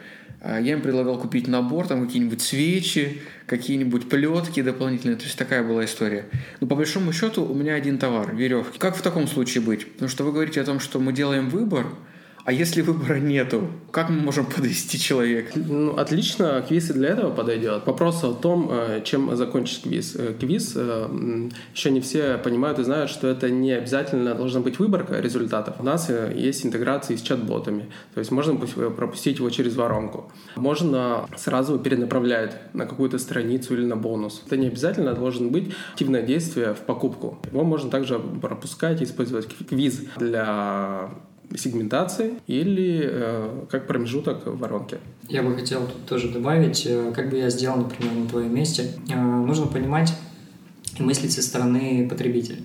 а, 0.41 0.59
я 0.59 0.73
им 0.73 0.81
предлагал 0.81 1.19
купить 1.19 1.47
набор, 1.47 1.87
там 1.87 2.05
какие-нибудь 2.05 2.41
свечи, 2.41 3.21
какие-нибудь 3.45 4.09
плетки 4.09 4.61
дополнительные. 4.61 5.17
То 5.17 5.25
есть 5.25 5.37
такая 5.37 5.63
была 5.63 5.85
история. 5.85 6.25
Но 6.61 6.67
по 6.67 6.75
большому 6.75 7.11
счету 7.11 7.43
у 7.43 7.53
меня 7.53 7.75
один 7.75 7.97
товар– 7.97 8.35
веревки. 8.35 8.79
Как 8.79 8.95
в 8.95 9.01
таком 9.01 9.27
случае 9.27 9.63
быть? 9.63 9.91
Потому 9.93 10.09
что 10.09 10.23
вы 10.23 10.31
говорите 10.31 10.61
о 10.61 10.65
том, 10.65 10.79
что 10.79 10.99
мы 10.99 11.11
делаем 11.11 11.49
выбор– 11.49 11.87
а 12.47 12.53
если 12.53 12.81
выбора 12.81 13.19
нету, 13.19 13.67
как 13.91 14.09
мы 14.09 14.21
можем 14.21 14.45
подвести 14.45 14.97
человека? 14.97 15.51
Ну, 15.55 15.97
отлично, 15.97 16.63
квиз 16.65 16.89
и 16.89 16.93
для 16.93 17.09
этого 17.09 17.29
подойдет. 17.29 17.85
Вопрос 17.85 18.23
о 18.23 18.33
том, 18.33 18.69
э, 18.71 19.01
чем 19.03 19.35
закончить 19.35 19.83
квиз. 19.83 20.15
Э, 20.15 20.33
квиз, 20.39 20.71
э, 20.77 21.49
еще 21.75 21.91
не 21.91 21.99
все 21.99 22.37
понимают 22.37 22.79
и 22.79 22.85
знают, 22.85 23.09
что 23.09 23.27
это 23.27 23.49
не 23.49 23.73
обязательно 23.73 24.33
должна 24.33 24.61
быть 24.61 24.79
выборка 24.79 25.19
результатов. 25.19 25.75
У 25.79 25.83
нас 25.83 26.09
есть 26.33 26.65
интеграции 26.65 27.17
с 27.17 27.21
чат-ботами, 27.21 27.91
то 28.13 28.19
есть 28.19 28.31
можно 28.31 28.55
пропустить 28.55 29.39
его 29.39 29.49
через 29.49 29.75
воронку. 29.75 30.31
Можно 30.55 31.27
сразу 31.35 31.77
перенаправлять 31.77 32.73
на 32.73 32.85
какую-то 32.85 33.19
страницу 33.19 33.73
или 33.73 33.85
на 33.85 33.97
бонус. 33.97 34.41
Это 34.45 34.55
не 34.55 34.67
обязательно 34.67 35.13
должен 35.13 35.49
быть 35.49 35.73
активное 35.91 36.21
действие 36.21 36.73
в 36.73 36.79
покупку. 36.79 37.39
Его 37.51 37.65
можно 37.65 37.89
также 37.89 38.19
пропускать 38.19 39.01
и 39.01 39.03
использовать 39.03 39.47
квиз 39.67 40.01
для 40.15 41.09
сегментации 41.55 42.33
или 42.47 43.01
э, 43.03 43.65
как 43.69 43.87
промежуток 43.87 44.45
в 44.45 44.57
воронке. 44.57 44.97
Я 45.29 45.43
бы 45.43 45.55
хотел 45.55 45.85
тут 45.85 46.05
тоже 46.05 46.29
добавить, 46.29 46.85
э, 46.85 47.11
как 47.15 47.29
бы 47.29 47.37
я 47.37 47.49
сделал, 47.49 47.77
например, 47.77 48.13
на 48.13 48.27
твоем 48.27 48.53
месте. 48.53 48.91
Э, 49.09 49.15
нужно 49.15 49.67
понимать 49.67 50.13
и 50.99 51.29
со 51.29 51.41
стороны 51.41 52.07
потребителя. 52.09 52.59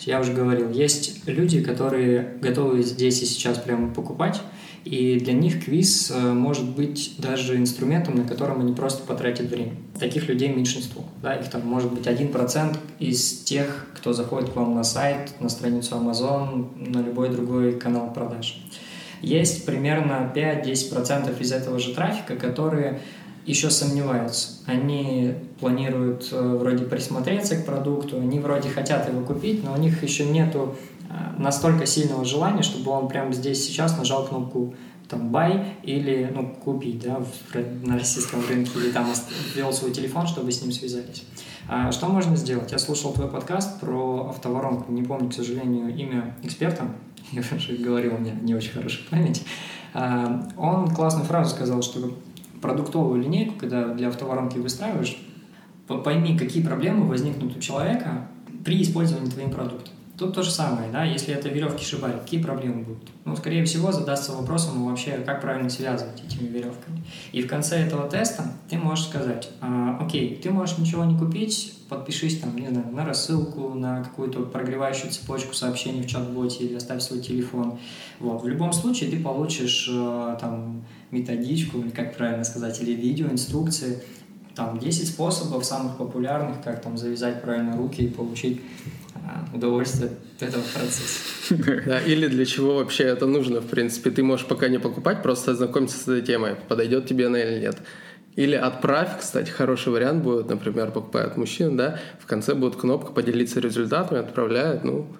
Я 0.00 0.20
уже 0.20 0.32
говорил, 0.32 0.70
есть 0.70 1.26
люди, 1.26 1.62
которые 1.62 2.38
готовы 2.40 2.82
здесь 2.82 3.22
и 3.22 3.26
сейчас 3.26 3.58
прямо 3.58 3.92
покупать, 3.92 4.40
и 4.86 5.18
для 5.18 5.32
них 5.32 5.64
квиз 5.64 6.12
э, 6.14 6.32
может 6.32 6.64
быть 6.64 7.16
даже 7.18 7.56
инструментом, 7.56 8.14
на 8.14 8.24
котором 8.24 8.60
они 8.60 8.72
просто 8.72 9.02
потратят 9.02 9.50
время. 9.50 9.72
Таких 9.98 10.28
людей 10.28 10.48
меньшинство. 10.48 11.02
Да? 11.22 11.34
Их 11.34 11.50
там 11.50 11.66
может 11.66 11.92
быть 11.92 12.06
один 12.06 12.28
процент 12.28 12.78
из 13.00 13.40
тех, 13.40 13.86
кто 13.96 14.12
заходит 14.12 14.50
к 14.50 14.56
вам 14.56 14.76
на 14.76 14.84
сайт, 14.84 15.32
на 15.40 15.48
страницу 15.48 15.96
Amazon, 15.96 16.88
на 16.88 17.00
любой 17.02 17.30
другой 17.30 17.72
канал 17.72 18.12
продаж. 18.12 18.62
Есть 19.22 19.66
примерно 19.66 20.30
5-10% 20.32 21.40
из 21.40 21.50
этого 21.50 21.80
же 21.80 21.92
трафика, 21.92 22.36
которые 22.36 23.00
еще 23.44 23.70
сомневаются. 23.70 24.58
Они 24.66 25.34
планируют 25.58 26.28
э, 26.30 26.56
вроде 26.60 26.84
присмотреться 26.84 27.56
к 27.56 27.66
продукту, 27.66 28.20
они 28.20 28.38
вроде 28.38 28.68
хотят 28.68 29.08
его 29.08 29.24
купить, 29.24 29.64
но 29.64 29.72
у 29.72 29.76
них 29.78 30.04
еще 30.04 30.24
нету 30.26 30.76
настолько 31.38 31.86
сильного 31.86 32.24
желания, 32.24 32.62
чтобы 32.62 32.90
он 32.90 33.08
прямо 33.08 33.32
здесь 33.32 33.64
сейчас 33.64 33.96
нажал 33.96 34.26
кнопку 34.26 34.74
там 35.08 35.34
buy 35.34 35.64
или 35.82 36.30
ну, 36.34 36.48
купить 36.64 37.00
да, 37.00 37.20
в, 37.20 37.86
на 37.86 37.94
российском 37.98 38.40
рынке 38.46 38.72
или 38.76 38.90
там 38.90 39.06
ввел 39.54 39.72
свой 39.72 39.92
телефон, 39.92 40.26
чтобы 40.26 40.50
с 40.50 40.62
ним 40.62 40.72
связались. 40.72 41.24
А 41.68 41.92
что 41.92 42.08
можно 42.08 42.36
сделать? 42.36 42.72
Я 42.72 42.78
слушал 42.78 43.12
твой 43.12 43.28
подкаст 43.28 43.80
про 43.80 44.28
автоворонку. 44.30 44.92
Не 44.92 45.02
помню, 45.02 45.30
к 45.30 45.34
сожалению, 45.34 45.94
имя 45.94 46.36
эксперта. 46.42 46.86
Я 47.32 47.42
уже 47.56 47.76
говорил, 47.76 48.14
у 48.14 48.18
меня 48.18 48.34
не 48.34 48.54
очень 48.54 48.72
хорошая 48.72 49.02
память. 49.10 49.44
А, 49.94 50.48
он 50.56 50.88
классную 50.90 51.26
фразу 51.26 51.54
сказал, 51.54 51.82
что 51.82 52.16
продуктовую 52.60 53.20
линейку, 53.20 53.54
когда 53.58 53.88
для 53.94 54.08
автоворонки 54.08 54.58
выстраиваешь, 54.58 55.18
пойми, 55.86 56.36
какие 56.36 56.62
проблемы 56.62 57.06
возникнут 57.06 57.56
у 57.56 57.60
человека 57.60 58.28
при 58.64 58.82
использовании 58.82 59.30
твоим 59.30 59.50
продуктом. 59.50 59.92
Тут 60.18 60.34
то 60.34 60.42
же 60.42 60.50
самое, 60.50 60.90
да, 60.90 61.04
если 61.04 61.34
это 61.34 61.50
веревки 61.50 61.84
шибари, 61.84 62.14
какие 62.18 62.42
проблемы 62.42 62.84
будут? 62.84 63.10
Ну, 63.26 63.36
скорее 63.36 63.64
всего, 63.66 63.92
задастся 63.92 64.32
вопросом 64.32 64.86
вообще, 64.86 65.18
как 65.18 65.42
правильно 65.42 65.68
связывать 65.68 66.22
этими 66.24 66.48
веревками. 66.48 67.04
И 67.32 67.42
в 67.42 67.46
конце 67.46 67.76
этого 67.76 68.08
теста 68.08 68.44
ты 68.70 68.78
можешь 68.78 69.06
сказать, 69.06 69.50
а, 69.60 69.98
окей, 70.00 70.40
ты 70.42 70.50
можешь 70.50 70.78
ничего 70.78 71.04
не 71.04 71.18
купить, 71.18 71.74
подпишись 71.90 72.40
там, 72.40 72.56
не 72.56 72.68
знаю, 72.68 72.88
на 72.92 73.04
рассылку, 73.04 73.74
на 73.74 74.02
какую-то 74.02 74.40
прогревающую 74.44 75.10
цепочку 75.10 75.54
сообщений 75.54 76.02
в 76.02 76.06
чат-боте 76.06 76.64
или 76.64 76.76
оставь 76.76 77.02
свой 77.02 77.20
телефон. 77.20 77.78
Вот. 78.18 78.42
В 78.42 78.48
любом 78.48 78.72
случае 78.72 79.10
ты 79.10 79.20
получишь 79.20 79.86
э, 79.92 80.36
там 80.40 80.84
методичку, 81.10 81.78
или 81.78 81.90
как 81.90 82.16
правильно 82.16 82.44
сказать, 82.44 82.80
или 82.80 82.92
видео, 82.92 83.26
инструкции, 83.28 84.02
там 84.54 84.78
10 84.78 85.08
способов 85.08 85.66
самых 85.66 85.98
популярных, 85.98 86.62
как 86.62 86.80
там 86.80 86.96
завязать 86.96 87.42
правильно 87.42 87.76
руки 87.76 88.02
и 88.02 88.08
получить 88.08 88.62
удовольствие 89.52 90.10
от 90.36 90.42
этого 90.42 90.62
процесса. 90.62 91.54
Да, 91.86 92.00
или 92.00 92.26
для 92.26 92.44
чего 92.44 92.76
вообще 92.76 93.04
это 93.04 93.26
нужно, 93.26 93.60
в 93.60 93.66
принципе. 93.66 94.10
Ты 94.10 94.22
можешь 94.22 94.46
пока 94.46 94.68
не 94.68 94.78
покупать, 94.78 95.22
просто 95.22 95.52
ознакомиться 95.52 95.96
с 95.96 96.02
этой 96.02 96.22
темой, 96.22 96.56
подойдет 96.68 97.06
тебе 97.06 97.26
она 97.26 97.40
или 97.40 97.60
нет. 97.60 97.76
Или 98.36 98.54
отправь, 98.54 99.18
кстати, 99.18 99.50
хороший 99.50 99.92
вариант 99.92 100.22
будет, 100.22 100.48
например, 100.48 100.90
покупают 100.90 101.36
мужчин, 101.36 101.76
да, 101.76 101.98
в 102.20 102.26
конце 102.26 102.54
будет 102.54 102.76
кнопка 102.76 103.12
«Поделиться 103.12 103.60
результатами», 103.60 104.20
отправляют, 104.20 104.84
ну, 104.84 105.16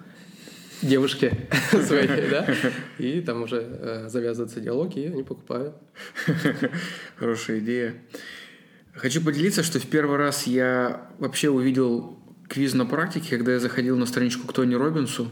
девушке 0.83 1.47
своей, 1.71 2.29
да, 2.29 2.45
и 2.99 3.21
там 3.21 3.41
уже 3.43 3.63
э, 3.67 4.09
завязывается 4.09 4.59
диалог, 4.59 4.95
и 4.95 5.07
они 5.07 5.23
покупают. 5.23 5.75
Хорошая 7.15 7.59
идея. 7.59 7.95
Хочу 8.93 9.23
поделиться, 9.23 9.63
что 9.63 9.79
в 9.79 9.87
первый 9.87 10.17
раз 10.17 10.45
я 10.47 11.09
вообще 11.19 11.49
увидел 11.49 12.16
квиз 12.47 12.73
на 12.73 12.85
практике, 12.85 13.37
когда 13.37 13.53
я 13.53 13.59
заходил 13.59 13.97
на 13.97 14.05
страничку 14.05 14.47
к 14.47 14.53
Тони 14.53 14.75
Робинсу. 14.75 15.31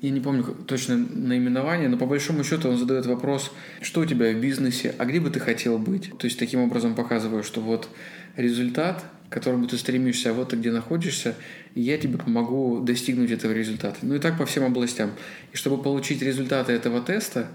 Я 0.00 0.10
не 0.10 0.20
помню 0.20 0.44
точно 0.66 0.96
наименование, 0.96 1.88
но 1.88 1.96
по 1.96 2.06
большому 2.06 2.44
счету 2.44 2.68
он 2.68 2.78
задает 2.78 3.06
вопрос, 3.06 3.52
что 3.82 4.00
у 4.00 4.06
тебя 4.06 4.32
в 4.32 4.40
бизнесе, 4.40 4.94
а 4.98 5.04
где 5.04 5.20
бы 5.20 5.30
ты 5.30 5.40
хотел 5.40 5.78
быть? 5.78 6.12
То 6.18 6.26
есть 6.26 6.38
таким 6.38 6.60
образом 6.60 6.94
показываю, 6.94 7.42
что 7.42 7.60
вот 7.60 7.88
результат, 8.36 9.04
к 9.28 9.32
которому 9.32 9.66
ты 9.66 9.76
стремишься, 9.76 10.30
а 10.30 10.32
вот 10.32 10.50
ты 10.50 10.56
где 10.56 10.70
находишься, 10.70 11.34
и 11.74 11.80
я 11.80 11.98
тебе 11.98 12.18
помогу 12.18 12.80
достигнуть 12.80 13.30
этого 13.30 13.52
результата. 13.52 13.98
Ну 14.02 14.14
и 14.14 14.18
так 14.18 14.38
по 14.38 14.46
всем 14.46 14.64
областям. 14.64 15.10
И 15.52 15.56
чтобы 15.56 15.82
получить 15.82 16.22
результаты 16.22 16.72
этого 16.72 17.00
теста, 17.00 17.48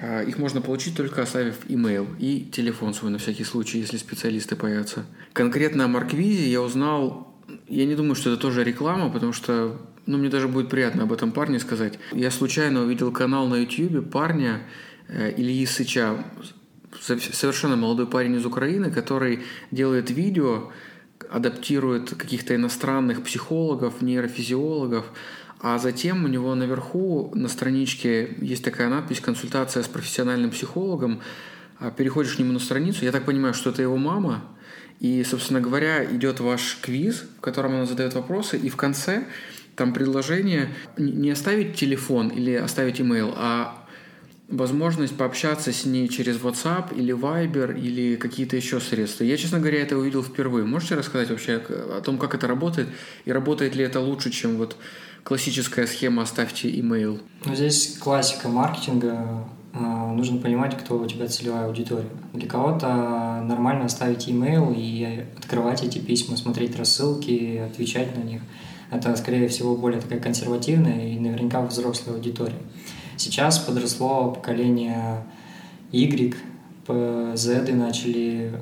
а, 0.00 0.22
их 0.22 0.38
можно 0.38 0.60
получить 0.60 0.96
только 0.96 1.22
оставив 1.22 1.58
имейл 1.68 2.08
и 2.18 2.48
телефон 2.52 2.92
свой 2.92 3.10
на 3.10 3.18
всякий 3.18 3.44
случай, 3.44 3.78
если 3.78 3.96
специалисты 3.96 4.56
появятся. 4.56 5.06
Конкретно 5.32 5.84
о 5.84 5.88
Марквизе 5.88 6.50
я 6.50 6.60
узнал 6.60 7.31
я 7.68 7.86
не 7.86 7.94
думаю, 7.94 8.14
что 8.14 8.30
это 8.30 8.40
тоже 8.40 8.64
реклама, 8.64 9.10
потому 9.10 9.32
что 9.32 9.78
ну, 10.06 10.18
мне 10.18 10.28
даже 10.28 10.48
будет 10.48 10.68
приятно 10.68 11.04
об 11.04 11.12
этом 11.12 11.32
парне 11.32 11.58
сказать. 11.60 11.98
Я 12.12 12.30
случайно 12.30 12.82
увидел 12.82 13.12
канал 13.12 13.48
на 13.48 13.56
YouTube 13.56 14.10
парня 14.10 14.62
э, 15.08 15.32
Ильи 15.36 15.64
Сыча, 15.66 16.24
совершенно 17.00 17.76
молодой 17.76 18.06
парень 18.06 18.34
из 18.34 18.44
Украины, 18.44 18.90
который 18.90 19.40
делает 19.70 20.10
видео, 20.10 20.70
адаптирует 21.30 22.10
каких-то 22.10 22.54
иностранных 22.54 23.22
психологов, 23.22 24.02
нейрофизиологов, 24.02 25.06
а 25.60 25.78
затем 25.78 26.24
у 26.24 26.28
него 26.28 26.54
наверху 26.54 27.30
на 27.34 27.48
страничке 27.48 28.36
есть 28.40 28.64
такая 28.64 28.88
надпись 28.88 29.20
«Консультация 29.20 29.82
с 29.82 29.88
профессиональным 29.88 30.50
психологом». 30.50 31.20
А 31.78 31.90
переходишь 31.90 32.36
к 32.36 32.38
нему 32.38 32.52
на 32.52 32.58
страницу, 32.58 33.04
я 33.04 33.12
так 33.12 33.24
понимаю, 33.24 33.54
что 33.54 33.70
это 33.70 33.82
его 33.82 33.96
мама– 33.96 34.44
и, 35.00 35.24
собственно 35.24 35.60
говоря, 35.60 36.04
идет 36.04 36.40
ваш 36.40 36.78
квиз, 36.80 37.24
в 37.38 37.40
котором 37.40 37.74
она 37.74 37.86
задает 37.86 38.14
вопросы, 38.14 38.56
и 38.56 38.68
в 38.68 38.76
конце 38.76 39.24
там 39.76 39.92
предложение 39.92 40.68
не 40.96 41.30
оставить 41.30 41.74
телефон 41.74 42.28
или 42.28 42.54
оставить 42.54 43.00
имейл, 43.00 43.32
а 43.36 43.78
возможность 44.48 45.16
пообщаться 45.16 45.72
с 45.72 45.86
ней 45.86 46.08
через 46.08 46.36
WhatsApp 46.36 46.94
или 46.94 47.14
Viber 47.14 47.78
или 47.78 48.16
какие-то 48.16 48.54
еще 48.56 48.80
средства. 48.80 49.24
Я, 49.24 49.36
честно 49.36 49.58
говоря, 49.58 49.80
это 49.80 49.96
увидел 49.96 50.22
впервые. 50.22 50.66
Можете 50.66 50.94
рассказать 50.94 51.30
вообще 51.30 51.56
о 51.56 52.00
том, 52.04 52.18
как 52.18 52.34
это 52.34 52.46
работает 52.46 52.88
и 53.24 53.32
работает 53.32 53.74
ли 53.74 53.82
это 53.82 54.00
лучше, 54.00 54.30
чем 54.30 54.56
вот 54.56 54.76
классическая 55.24 55.86
схема 55.86 56.22
«оставьте 56.22 56.68
имейл»? 56.80 57.20
Ну, 57.46 57.54
здесь 57.54 57.96
классика 57.98 58.48
маркетинга 58.48 59.48
нужно 59.74 60.38
понимать, 60.38 60.76
кто 60.76 60.98
у 60.98 61.06
тебя 61.06 61.26
целевая 61.28 61.66
аудитория. 61.66 62.08
Для 62.32 62.48
кого-то 62.48 63.42
нормально 63.44 63.86
оставить 63.86 64.28
email 64.28 64.74
и 64.76 65.24
открывать 65.38 65.82
эти 65.82 65.98
письма, 65.98 66.36
смотреть 66.36 66.76
рассылки, 66.76 67.58
отвечать 67.58 68.16
на 68.16 68.22
них. 68.22 68.42
Это, 68.90 69.16
скорее 69.16 69.48
всего, 69.48 69.74
более 69.76 70.00
такая 70.00 70.20
консервативная 70.20 71.08
и 71.08 71.18
наверняка 71.18 71.62
взрослая 71.62 72.16
аудитория. 72.16 72.58
Сейчас 73.16 73.58
подросло 73.58 74.32
поколение 74.32 75.24
Y, 75.92 76.34
Z 77.34 77.72
начали 77.72 78.52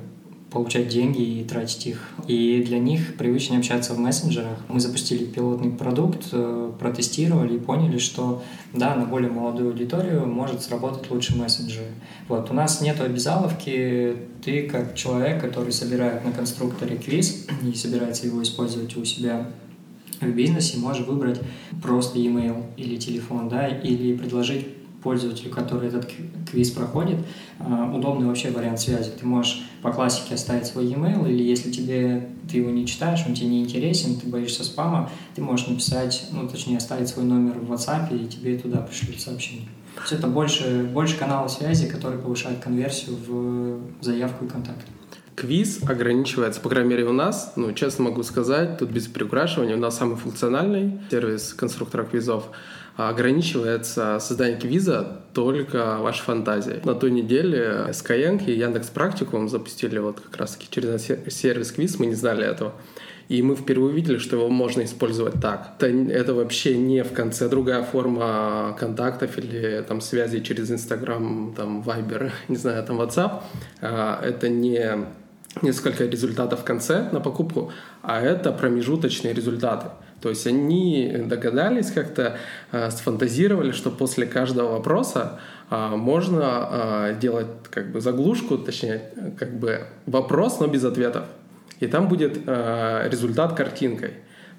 получать 0.51 0.89
деньги 0.89 1.21
и 1.21 1.43
тратить 1.45 1.87
их. 1.87 2.09
И 2.27 2.61
для 2.65 2.77
них 2.77 3.15
привычнее 3.15 3.59
общаться 3.59 3.93
в 3.93 3.99
мессенджерах. 3.99 4.57
Мы 4.67 4.81
запустили 4.81 5.23
пилотный 5.23 5.71
продукт, 5.71 6.27
э, 6.33 6.71
протестировали 6.77 7.55
и 7.55 7.59
поняли, 7.59 7.97
что 7.97 8.43
да, 8.73 8.95
на 8.95 9.05
более 9.05 9.31
молодую 9.31 9.69
аудиторию 9.69 10.27
может 10.27 10.61
сработать 10.61 11.09
лучше 11.09 11.37
мессенджеры. 11.37 11.87
Вот. 12.27 12.51
У 12.51 12.53
нас 12.53 12.81
нет 12.81 12.99
обязаловки. 12.99 14.17
Ты 14.43 14.63
как 14.63 14.93
человек, 14.95 15.39
который 15.39 15.71
собирает 15.71 16.25
на 16.25 16.33
конструкторе 16.33 16.97
квиз 16.97 17.47
и 17.63 17.73
собирается 17.73 18.27
его 18.27 18.43
использовать 18.43 18.95
у 18.97 19.05
себя 19.05 19.47
в 20.19 20.29
бизнесе, 20.29 20.77
можешь 20.77 21.07
выбрать 21.07 21.39
просто 21.81 22.19
email 22.19 22.65
или 22.75 22.97
телефон, 22.97 23.47
да, 23.47 23.67
или 23.67 24.15
предложить 24.15 24.67
пользователю, 25.01 25.49
который 25.51 25.89
этот 25.89 26.09
квиз 26.49 26.71
проходит, 26.71 27.17
а, 27.59 27.91
удобный 27.93 28.27
вообще 28.27 28.51
вариант 28.51 28.79
связи. 28.79 29.11
Ты 29.19 29.25
можешь 29.25 29.63
по 29.81 29.91
классике 29.91 30.35
оставить 30.35 30.67
свой 30.67 30.85
e-mail, 30.85 31.29
или 31.29 31.43
если 31.43 31.71
тебе 31.71 32.29
ты 32.49 32.57
его 32.57 32.69
не 32.69 32.85
читаешь, 32.85 33.23
он 33.27 33.33
тебе 33.33 33.47
не 33.47 33.63
интересен, 33.63 34.19
ты 34.19 34.27
боишься 34.27 34.63
спама, 34.63 35.09
ты 35.35 35.41
можешь 35.41 35.67
написать, 35.67 36.27
ну, 36.31 36.47
точнее, 36.47 36.77
оставить 36.77 37.07
свой 37.07 37.25
номер 37.25 37.59
в 37.59 37.71
WhatsApp, 37.71 38.15
и 38.15 38.27
тебе 38.27 38.57
туда 38.57 38.77
пришлют 38.77 39.19
сообщение. 39.19 39.67
То 39.95 40.01
есть 40.01 40.13
это 40.13 40.27
больше, 40.27 40.89
больше 40.93 41.17
канала 41.17 41.47
связи, 41.47 41.87
который 41.87 42.17
повышает 42.17 42.59
конверсию 42.59 43.17
в 43.27 44.03
заявку 44.03 44.45
и 44.45 44.47
контакт. 44.47 44.85
Квиз 45.35 45.81
ограничивается, 45.83 46.61
по 46.61 46.69
крайней 46.69 46.89
мере 46.89 47.05
у 47.05 47.13
нас, 47.13 47.53
ну, 47.55 47.73
честно 47.73 48.05
могу 48.05 48.21
сказать, 48.21 48.77
тут 48.77 48.91
без 48.91 49.07
приукрашивания, 49.07 49.75
у 49.75 49.79
нас 49.79 49.97
самый 49.97 50.17
функциональный 50.17 50.99
сервис 51.09 51.53
конструктора 51.53 52.03
квизов– 52.03 52.49
ограничивается 53.09 54.19
создание 54.19 54.59
квиза 54.59 55.21
только 55.33 55.97
вашей 55.99 56.23
фантазией. 56.23 56.79
На 56.83 56.95
той 56.95 57.11
неделе 57.11 57.87
Skyeng 57.91 58.43
и 58.45 58.51
Яндекс 58.51 58.89
Практикум 58.89 59.49
запустили 59.49 59.99
вот 59.99 60.19
как 60.19 60.37
раз 60.37 60.55
таки 60.55 60.67
через 60.69 61.07
сервис 61.29 61.71
квиз, 61.71 61.99
мы 61.99 62.07
не 62.07 62.15
знали 62.15 62.45
этого. 62.45 62.73
И 63.31 63.41
мы 63.43 63.55
впервые 63.55 63.93
увидели, 63.93 64.17
что 64.17 64.35
его 64.35 64.49
можно 64.49 64.83
использовать 64.83 65.39
так. 65.39 65.75
Это, 65.79 65.87
это 65.87 66.33
вообще 66.33 66.77
не 66.77 67.01
в 67.01 67.13
конце 67.13 67.47
другая 67.47 67.81
форма 67.81 68.75
контактов 68.77 69.37
или 69.37 69.85
там 69.87 70.01
связи 70.01 70.41
через 70.41 70.69
Инстаграм, 70.69 71.53
там 71.55 71.81
Viber, 71.81 72.31
не 72.49 72.57
знаю, 72.57 72.83
там 72.83 72.99
WhatsApp. 72.99 73.41
А, 73.81 74.21
это 74.21 74.49
не 74.49 75.05
несколько 75.61 76.05
результатов 76.05 76.61
в 76.61 76.63
конце 76.63 77.09
на 77.11 77.19
покупку, 77.19 77.71
а 78.01 78.21
это 78.21 78.51
промежуточные 78.51 79.33
результаты. 79.33 79.87
То 80.21 80.29
есть 80.29 80.45
они 80.47 81.11
догадались 81.25 81.91
как-то, 81.91 82.37
э, 82.71 82.91
сфантазировали, 82.91 83.71
что 83.71 83.89
после 83.89 84.27
каждого 84.27 84.73
вопроса 84.73 85.39
э, 85.69 85.87
можно 85.95 86.69
э, 86.71 87.15
делать 87.19 87.47
как 87.69 87.91
бы 87.91 88.01
заглушку, 88.01 88.57
точнее, 88.57 89.01
как 89.37 89.51
бы 89.59 89.87
вопрос, 90.05 90.59
но 90.59 90.67
без 90.67 90.83
ответов. 90.85 91.25
И 91.79 91.87
там 91.87 92.07
будет 92.07 92.37
э, 92.45 93.07
результат 93.09 93.55
картинкой. 93.55 94.11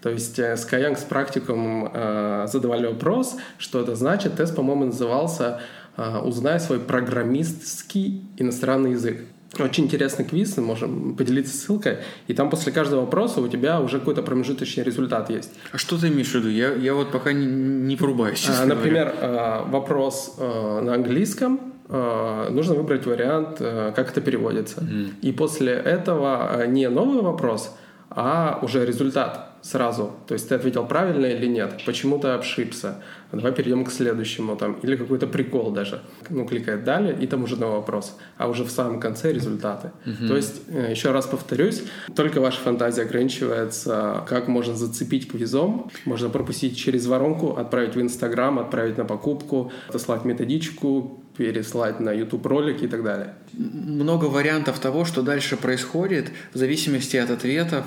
То 0.03 0.11
есть 0.11 0.39
э, 0.41 0.55
Skyeng 0.55 0.99
с 0.99 1.05
практиком 1.05 1.89
э, 1.95 2.47
задавали 2.49 2.87
вопрос, 2.89 3.37
что 3.59 3.81
это 3.81 3.95
значит. 3.95 4.35
Тест, 4.35 4.57
по-моему, 4.57 4.87
назывался 4.87 5.61
э, 5.97 6.19
«Узнай 6.19 6.59
свой 6.59 6.81
программистский 6.81 8.25
иностранный 8.37 8.93
язык». 8.93 9.25
Очень 9.59 9.85
интересный 9.85 10.25
квиз, 10.25 10.57
мы 10.57 10.63
можем 10.63 11.15
поделиться 11.15 11.55
ссылкой, 11.55 11.99
и 12.27 12.33
там 12.33 12.49
после 12.49 12.73
каждого 12.73 13.01
вопроса 13.01 13.41
у 13.41 13.49
тебя 13.49 13.81
уже 13.81 13.99
какой-то 13.99 14.23
промежуточный 14.23 14.83
результат 14.83 15.29
есть. 15.29 15.51
А 15.73 15.79
что 15.79 15.99
ты 15.99 16.09
имеешь 16.09 16.31
в 16.31 16.35
виду? 16.35 16.49
Я, 16.49 16.75
я 16.75 16.95
вот 16.95 17.11
пока 17.13 17.33
не, 17.33 17.45
не 17.47 17.97
порубаюсь. 17.97 18.49
А, 18.49 18.65
например, 18.65 19.15
говоря. 19.15 19.63
вопрос 19.67 20.37
э, 20.39 20.81
на 20.81 20.95
английском, 20.95 21.61
э, 21.89 22.49
нужно 22.51 22.75
выбрать 22.75 23.05
вариант, 23.05 23.59
э, 23.61 23.93
как 23.95 24.11
это 24.11 24.23
переводится. 24.23 24.81
Mm. 24.81 25.11
И 25.21 25.33
после 25.33 25.73
этого 25.73 26.67
не 26.67 26.89
новый 26.89 27.21
вопрос, 27.23 27.77
а 28.09 28.59
уже 28.63 28.87
результат. 28.87 29.52
Сразу. 29.63 30.13
То 30.27 30.35
есть 30.35 30.49
ты 30.49 30.57
ответил 30.57 30.85
правильно 30.87 31.27
или 31.27 31.47
нет, 31.47 31.81
почему 31.87 32.19
ты 32.19 32.29
ошибся. 32.29 33.03
Давай 33.31 33.53
перейдем 33.53 33.85
к 33.85 33.91
следующему 33.91 34.57
там. 34.57 34.75
Или 34.83 34.97
какой-то 34.97 35.27
прикол 35.27 35.71
даже. 35.71 36.03
Ну, 36.29 36.45
кликает 36.47 36.85
далее, 36.85 37.17
и 37.19 37.27
там 37.27 37.45
уже 37.45 37.57
на 37.57 37.69
вопрос. 37.69 38.19
А 38.37 38.49
уже 38.49 38.65
в 38.65 38.71
самом 38.71 39.01
конце 39.01 39.33
результаты. 39.33 39.93
Угу. 40.05 40.29
То 40.29 40.37
есть, 40.37 40.63
э, 40.69 40.91
еще 40.91 41.13
раз 41.13 41.27
повторюсь, 41.27 41.83
только 42.15 42.41
ваша 42.41 42.61
фантазия 42.61 43.03
ограничивается, 43.03 44.25
как 44.29 44.49
можно 44.49 44.75
зацепить 44.75 45.31
квизом. 45.31 45.91
Можно 46.05 46.29
пропустить 46.29 46.77
через 46.77 47.07
воронку, 47.07 47.57
отправить 47.57 47.95
в 47.95 48.01
Инстаграм, 48.03 48.59
отправить 48.59 48.99
на 48.99 49.05
покупку, 49.05 49.73
отослать 49.89 50.25
методичку, 50.25 51.23
переслать 51.37 52.01
на 52.01 52.13
YouTube 52.13 52.45
ролики 52.45 52.85
и 52.85 52.89
так 52.89 53.03
далее. 53.03 53.35
Много 53.55 54.27
вариантов 54.27 54.79
того, 54.79 55.05
что 55.05 55.23
дальше 55.23 55.57
происходит, 55.57 56.31
в 56.53 56.59
зависимости 56.59 57.17
от 57.17 57.31
ответов 57.31 57.87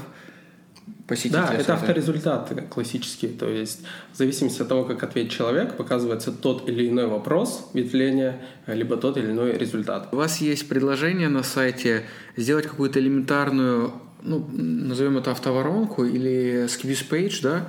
посетителя. 1.08 1.48
Да, 1.48 1.54
это 1.54 1.74
авторезультаты 1.74 2.56
классические. 2.70 3.32
То 3.32 3.48
есть 3.48 3.82
в 4.14 4.18
зависимости 4.18 4.62
от 4.62 4.68
того, 4.68 4.84
как 4.86 5.04
ответит 5.04 5.32
человек, 5.32 5.76
показывается 5.76 6.32
тот 6.32 6.68
или 6.68 6.90
иной 6.90 7.08
вопрос, 7.08 7.70
ветвление, 7.74 8.42
либо 8.68 8.98
тот 8.98 9.18
или 9.18 9.32
иной 9.32 9.54
результат. 9.58 10.10
У 10.12 10.18
вас 10.18 10.40
есть 10.42 10.68
предложение 10.68 11.30
на 11.30 11.44
сайте 11.44 12.06
сделать 12.36 12.68
какую-то 12.68 13.00
элементарную, 13.00 13.94
ну, 14.22 14.48
назовем 14.52 15.18
это 15.18 15.32
автоворонку 15.32 16.06
или 16.06 16.66
squeeze 16.68 17.11
page, 17.11 17.42
да, 17.44 17.68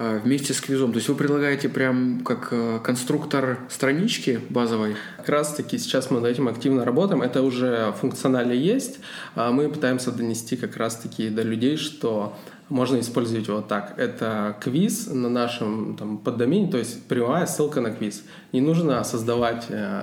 а, 0.00 0.20
вместе 0.20 0.54
с 0.54 0.60
квизом. 0.60 0.92
То 0.92 0.98
есть 0.98 1.08
вы 1.08 1.16
предлагаете 1.16 1.68
прям 1.68 2.20
как 2.24 2.48
э, 2.52 2.78
конструктор 2.84 3.58
странички 3.68 4.40
базовой? 4.48 4.94
Как 5.16 5.28
раз 5.28 5.54
таки 5.54 5.76
сейчас 5.76 6.10
мы 6.12 6.20
над 6.20 6.30
этим 6.30 6.46
активно 6.46 6.84
работаем. 6.84 7.20
Это 7.20 7.42
уже 7.42 7.92
функционально 8.00 8.52
есть. 8.52 9.00
А 9.34 9.50
мы 9.50 9.68
пытаемся 9.68 10.12
донести 10.12 10.56
как 10.56 10.76
раз 10.76 10.96
таки 10.96 11.30
до 11.30 11.42
людей, 11.42 11.76
что 11.76 12.38
можно 12.68 13.00
использовать 13.00 13.48
вот 13.48 13.68
так. 13.68 13.94
Это 13.96 14.56
квиз 14.60 15.08
на 15.08 15.28
нашем 15.28 15.96
там, 15.96 16.18
поддомене, 16.18 16.70
то 16.70 16.78
есть 16.78 17.04
прямая 17.04 17.46
ссылка 17.46 17.80
на 17.80 17.90
квиз. 17.90 18.24
Не 18.52 18.60
нужно 18.60 19.02
создавать 19.04 19.66
э, 19.68 20.02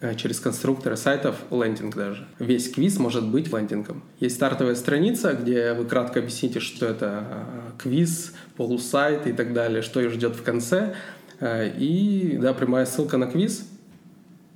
э, 0.00 0.14
через 0.14 0.40
конструкторы 0.40 0.96
сайтов 0.96 1.36
лендинг 1.50 1.96
даже. 1.96 2.26
Весь 2.38 2.70
квиз 2.70 2.98
может 2.98 3.26
быть 3.26 3.52
лендингом. 3.52 4.02
Есть 4.20 4.36
стартовая 4.36 4.74
страница, 4.74 5.32
где 5.32 5.72
вы 5.72 5.86
кратко 5.86 6.20
объясните, 6.20 6.60
что 6.60 6.86
это 6.86 7.24
э, 7.28 7.70
квиз, 7.78 8.34
полусайт 8.56 9.26
и 9.26 9.32
так 9.32 9.52
далее, 9.52 9.82
что 9.82 10.00
их 10.00 10.10
ждет 10.10 10.36
в 10.36 10.42
конце. 10.42 10.94
И 11.42 12.38
да, 12.40 12.54
прямая 12.54 12.86
ссылка 12.86 13.18
на 13.18 13.26
квиз 13.26 13.68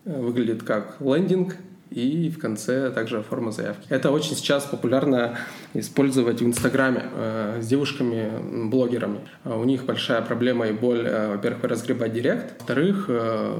выглядит 0.04 0.62
как 0.62 0.96
лендинг, 1.00 1.56
и 1.90 2.30
в 2.30 2.38
конце 2.38 2.90
также 2.90 3.22
форма 3.22 3.52
заявки. 3.52 3.86
Это 3.88 4.10
очень 4.10 4.36
сейчас 4.36 4.64
популярно 4.64 5.38
использовать 5.74 6.40
в 6.40 6.46
Инстаграме 6.46 7.04
э, 7.14 7.58
с 7.62 7.66
девушками-блогерами. 7.66 9.20
А 9.44 9.56
у 9.56 9.64
них 9.64 9.84
большая 9.84 10.22
проблема 10.22 10.68
и 10.68 10.72
боль, 10.72 11.06
э, 11.06 11.28
во-первых, 11.28 11.64
разгребать 11.64 12.12
директ, 12.12 12.54
во-вторых, 12.58 13.06
э, 13.08 13.56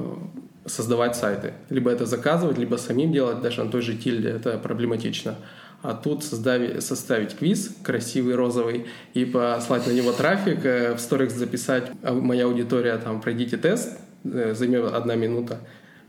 создавать 0.65 1.15
сайты. 1.15 1.53
Либо 1.69 1.91
это 1.91 2.05
заказывать, 2.05 2.57
либо 2.57 2.75
самим 2.75 3.11
делать, 3.11 3.41
даже 3.41 3.63
на 3.63 3.71
той 3.71 3.81
же 3.81 3.95
тильде 3.95 4.29
это 4.29 4.57
проблематично. 4.57 5.35
А 5.81 5.93
тут 5.93 6.23
составить, 6.23 6.83
составить 6.83 7.37
квиз 7.37 7.73
красивый, 7.83 8.35
розовый, 8.35 8.87
и 9.13 9.23
послать 9.23 9.87
на 9.87 9.91
него 9.91 10.11
трафик, 10.11 10.65
э, 10.65 10.93
в 10.93 10.99
сторис 10.99 11.33
записать, 11.33 11.91
а 12.03 12.13
моя 12.13 12.45
аудитория, 12.45 12.97
там, 12.97 13.21
пройдите 13.21 13.57
тест, 13.57 13.97
э, 14.25 14.53
займет 14.53 14.93
одна 14.93 15.15
минута, 15.15 15.59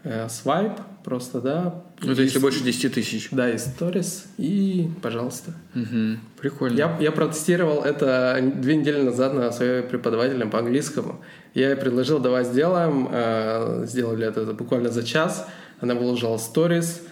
э, 0.02 0.28
свайп, 0.28 0.72
просто, 1.04 1.40
да. 1.40 1.85
Ну, 2.00 2.12
это 2.12 2.23
если 2.23 2.38
больше 2.38 2.62
10 2.62 2.95
тысяч. 2.95 3.28
Да, 3.30 3.50
и 3.50 3.59
сторис, 3.59 4.26
и 4.38 4.88
пожалуйста. 5.02 5.52
Угу. 5.75 6.19
Прикольно. 6.40 6.76
Я, 6.76 6.97
я 7.00 7.12
протестировал 7.12 7.83
это 7.83 8.38
две 8.57 8.76
недели 8.76 9.02
назад 9.02 9.35
на 9.35 9.52
своей 9.52 9.83
преподавателем 9.83 10.50
по 10.50 10.59
английскому. 10.59 11.21
Я 11.54 11.71
ей 11.71 11.76
предложил, 11.76 12.21
давай 12.21 12.45
сделаем. 12.45 13.09
Э, 13.11 13.85
сделали 13.87 14.26
это 14.26 14.45
буквально 14.52 14.90
за 14.90 15.02
час. 15.02 15.47
Она 15.80 15.95
выложила 15.95 16.37
сторис. 16.37 17.02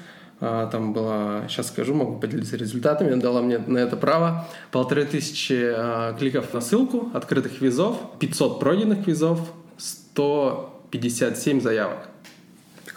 Э, 0.40 0.68
там 0.70 0.92
было, 0.92 1.44
сейчас 1.48 1.68
скажу, 1.68 1.94
могу 1.94 2.20
поделиться 2.20 2.56
результатами. 2.56 3.12
Она 3.12 3.22
дала 3.22 3.42
мне 3.42 3.58
на 3.58 3.78
это 3.78 3.96
право. 3.96 4.46
Полторы 4.70 5.04
тысячи 5.04 5.72
э, 5.76 6.14
кликов 6.18 6.54
на 6.54 6.60
ссылку, 6.60 7.10
открытых 7.14 7.60
визов, 7.60 7.96
500 8.20 8.60
пройденных 8.60 9.06
визов, 9.06 9.40
157 9.76 11.60
заявок. 11.60 12.08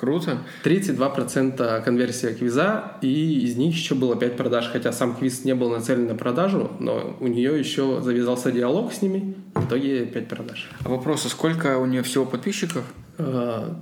Круто. 0.02 0.40
32% 0.64 1.84
конверсия 1.84 2.34
квиза, 2.34 2.94
и 3.04 3.46
из 3.46 3.56
них 3.56 3.76
еще 3.76 3.94
было 3.94 4.16
5 4.16 4.36
продаж, 4.36 4.68
хотя 4.74 4.92
сам 4.92 5.16
квиз 5.16 5.46
не 5.46 5.54
был 5.54 5.70
нацелен 5.70 6.08
на 6.08 6.16
продажу, 6.16 6.72
но 6.80 7.16
у 7.20 7.28
нее 7.28 7.60
еще 7.60 8.02
завязался 8.02 8.52
диалог 8.52 8.94
с 8.94 9.04
ними, 9.04 9.36
в 9.54 9.68
итоге 9.68 10.08
5 10.08 10.28
продаж. 10.28 10.72
А 10.84 10.90
вопрос, 10.90 11.28
а 11.28 11.30
сколько 11.30 11.78
у 11.78 11.86
нее 11.86 12.02
всего 12.02 12.26
подписчиков? 12.26 12.84
А, 13.20 13.80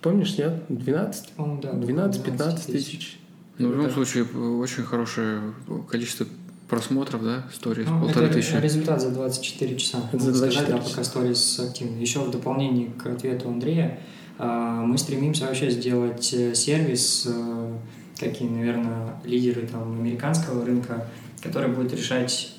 помнишь, 0.00 0.38
нет? 0.38 0.62
12? 0.70 1.32
Он, 1.36 1.60
да, 1.60 1.72
12-15 1.72 2.72
тысяч. 2.72 3.18
Ну, 3.58 3.68
в 3.68 3.72
любом 3.72 3.86
это... 3.88 3.94
случае, 3.94 4.24
очень 4.24 4.84
хорошее 4.84 5.52
количество 5.90 6.26
просмотров, 6.70 7.22
да, 7.22 7.44
сторис, 7.52 7.86
ну, 7.86 8.00
полторы 8.00 8.28
это 8.28 8.36
тысячи. 8.36 8.54
результат 8.54 9.02
за 9.02 9.10
24 9.10 9.76
часа. 9.76 9.98
За 10.14 10.32
24 10.32 10.32
сказать, 10.32 10.54
часа. 10.54 10.66
да, 10.66 10.78
пока 10.78 11.04
сторис 11.04 11.60
активны. 11.60 11.98
Еще 11.98 12.20
в 12.20 12.30
дополнение 12.30 12.88
к 12.92 13.04
ответу 13.04 13.50
Андрея, 13.50 14.00
мы 14.46 14.98
стремимся 14.98 15.46
вообще 15.46 15.70
сделать 15.70 16.32
э, 16.32 16.54
сервис, 16.54 17.28
э, 17.28 17.72
какие, 18.18 18.48
наверное, 18.48 19.14
лидеры 19.24 19.66
там, 19.66 20.00
американского 20.00 20.64
рынка, 20.64 21.06
который 21.42 21.70
будет 21.70 21.92
решать 21.94 22.52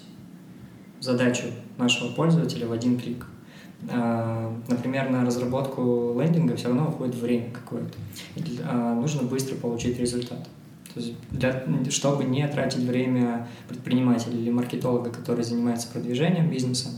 задачу 0.99 1.43
нашего 1.77 2.13
пользователя 2.13 2.67
в 2.67 2.71
один 2.71 2.99
клик. 2.99 3.25
А, 3.89 4.55
например, 4.67 5.09
на 5.09 5.25
разработку 5.25 6.17
лендинга 6.19 6.55
все 6.55 6.67
равно 6.67 6.87
уходит 6.87 7.15
время 7.15 7.51
какое-то. 7.51 7.97
А, 8.63 8.95
нужно 8.95 9.23
быстро 9.23 9.55
получить 9.55 9.99
результат. 9.99 10.47
То 10.93 10.99
есть 10.99 11.13
для, 11.31 11.65
чтобы 11.89 12.23
не 12.23 12.47
тратить 12.47 12.83
время 12.83 13.47
предпринимателя 13.67 14.37
или 14.37 14.51
маркетолога, 14.51 15.09
который 15.09 15.43
занимается 15.43 15.87
продвижением 15.91 16.49
бизнеса, 16.49 16.89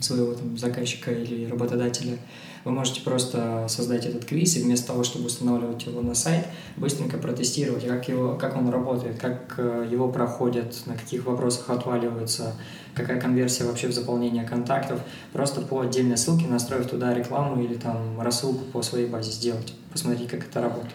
своего 0.00 0.34
там, 0.34 0.58
заказчика 0.58 1.12
или 1.12 1.46
работодателя, 1.46 2.18
вы 2.64 2.72
можете 2.72 3.00
просто 3.00 3.66
создать 3.68 4.06
этот 4.06 4.24
квиз 4.24 4.56
и 4.56 4.62
вместо 4.62 4.88
того, 4.88 5.04
чтобы 5.04 5.26
устанавливать 5.26 5.86
его 5.86 6.02
на 6.02 6.14
сайт, 6.14 6.46
быстренько 6.76 7.18
протестировать, 7.18 7.86
как, 7.86 8.08
его, 8.08 8.34
как 8.34 8.56
он 8.56 8.68
работает, 8.68 9.18
как 9.18 9.54
э, 9.58 9.88
его 9.90 10.08
проходят, 10.08 10.74
на 10.86 10.94
каких 10.94 11.24
вопросах 11.24 11.70
отваливаются, 11.70 12.54
какая 12.94 13.20
конверсия 13.20 13.64
вообще 13.64 13.88
в 13.88 13.92
заполнении 13.92 14.44
контактов. 14.44 15.00
Просто 15.32 15.62
по 15.62 15.80
отдельной 15.80 16.16
ссылке 16.16 16.46
настроив 16.46 16.88
туда 16.88 17.14
рекламу 17.14 17.62
или 17.62 17.74
там 17.74 18.20
рассылку 18.20 18.64
по 18.64 18.82
своей 18.82 19.06
базе 19.06 19.30
сделать, 19.30 19.74
посмотреть, 19.90 20.28
как 20.28 20.44
это 20.44 20.60
работает. 20.60 20.94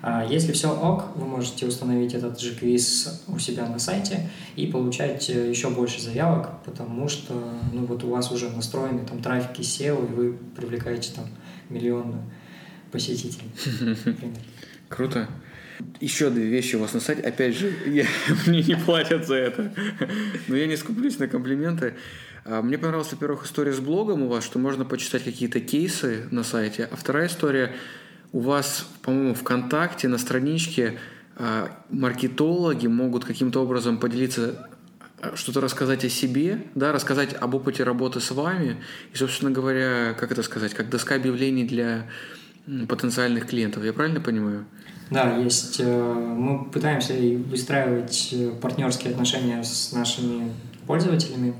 А 0.00 0.24
если 0.24 0.52
все 0.52 0.68
ок, 0.70 1.16
вы 1.16 1.26
можете 1.26 1.66
установить 1.66 2.14
этот 2.14 2.40
же 2.40 2.54
квиз 2.54 3.24
у 3.26 3.38
себя 3.38 3.66
на 3.66 3.78
сайте 3.78 4.30
и 4.54 4.66
получать 4.66 5.28
э, 5.28 5.50
еще 5.50 5.70
больше 5.70 6.00
заявок, 6.00 6.62
потому 6.64 7.08
что 7.08 7.34
ну, 7.72 7.84
вот 7.84 8.04
у 8.04 8.10
вас 8.10 8.30
уже 8.30 8.48
настроены 8.48 9.04
там 9.04 9.20
трафики 9.20 9.62
SEO, 9.62 10.08
и 10.08 10.14
вы 10.14 10.38
привлекаете 10.56 11.12
там 11.14 11.24
миллионы 11.68 12.18
посетителей. 12.92 13.50
Круто. 14.88 15.28
Еще 16.00 16.30
две 16.30 16.46
вещи 16.46 16.76
у 16.76 16.80
вас 16.80 16.92
на 16.92 17.00
сайте. 17.00 17.22
Опять 17.22 17.56
же, 17.56 17.72
я, 17.86 18.06
мне 18.46 18.62
не 18.62 18.76
платят 18.76 19.26
за 19.26 19.34
это. 19.34 19.72
Но 20.46 20.56
я 20.56 20.66
не 20.66 20.76
скуплюсь 20.76 21.18
на 21.18 21.26
комплименты. 21.26 21.94
А, 22.44 22.62
мне 22.62 22.78
понравилась, 22.78 23.12
во-первых, 23.12 23.46
история 23.46 23.72
с 23.72 23.80
блогом 23.80 24.22
у 24.22 24.28
вас, 24.28 24.44
что 24.44 24.58
можно 24.58 24.84
почитать 24.84 25.24
какие-то 25.24 25.60
кейсы 25.60 26.26
на 26.30 26.44
сайте. 26.44 26.88
А 26.90 26.96
вторая 26.96 27.26
история– 27.26 27.72
у 28.32 28.40
вас, 28.40 28.86
по-моему, 29.02 29.34
ВКонтакте 29.34 30.08
на 30.08 30.18
страничке 30.18 30.98
э, 31.36 31.68
маркетологи 31.90 32.86
могут 32.86 33.24
каким-то 33.24 33.62
образом 33.62 33.98
поделиться 33.98 34.68
а, 35.20 35.34
что-то 35.34 35.60
рассказать 35.60 36.04
о 36.04 36.08
себе, 36.08 36.66
да, 36.74 36.92
рассказать 36.92 37.34
об 37.34 37.54
опыте 37.54 37.84
работы 37.84 38.20
с 38.20 38.30
вами 38.30 38.76
и, 39.12 39.16
собственно 39.16 39.50
говоря, 39.50 40.14
как 40.18 40.30
это 40.30 40.42
сказать, 40.42 40.74
как 40.74 40.90
доска 40.90 41.16
объявлений 41.16 41.64
для 41.64 42.06
потенциальных 42.88 43.46
клиентов. 43.46 43.84
Я 43.84 43.92
правильно 43.92 44.20
понимаю? 44.20 44.66
Да, 45.10 45.36
есть. 45.36 45.80
Э, 45.80 46.12
мы 46.12 46.66
пытаемся 46.66 47.14
выстраивать 47.14 48.28
э, 48.32 48.50
партнерские 48.60 49.12
отношения 49.12 49.62
с 49.64 49.92
нашими 49.92 50.52
пользователями. 50.86 51.54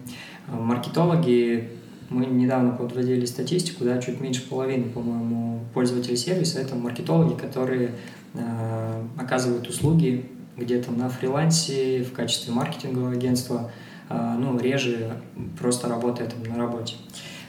Э, 0.47 0.55
маркетологи 0.55 1.71
мы 2.11 2.27
недавно 2.27 2.73
подводили 2.73 3.25
статистику, 3.27 3.85
да, 3.85 4.01
чуть 4.01 4.21
меньше 4.21 4.49
половины, 4.49 4.85
по-моему, 4.85 5.61
пользователей 5.75 6.17
сервиса— 6.17 6.61
это 6.61 6.75
маркетологи, 6.75 7.39
которые 7.39 7.93
э, 8.35 9.03
оказывают 9.17 9.69
услуги 9.69 10.27
где-то 10.57 10.91
на 10.93 11.09
фрилансе 11.09 12.03
в 12.03 12.13
качестве 12.13 12.53
маркетингового 12.53 13.13
агентства, 13.13 13.71
э, 14.09 14.37
ну, 14.39 14.59
реже 14.59 15.19
просто 15.59 15.89
работая 15.89 16.29
там 16.29 16.43
на 16.43 16.57
работе. 16.57 16.97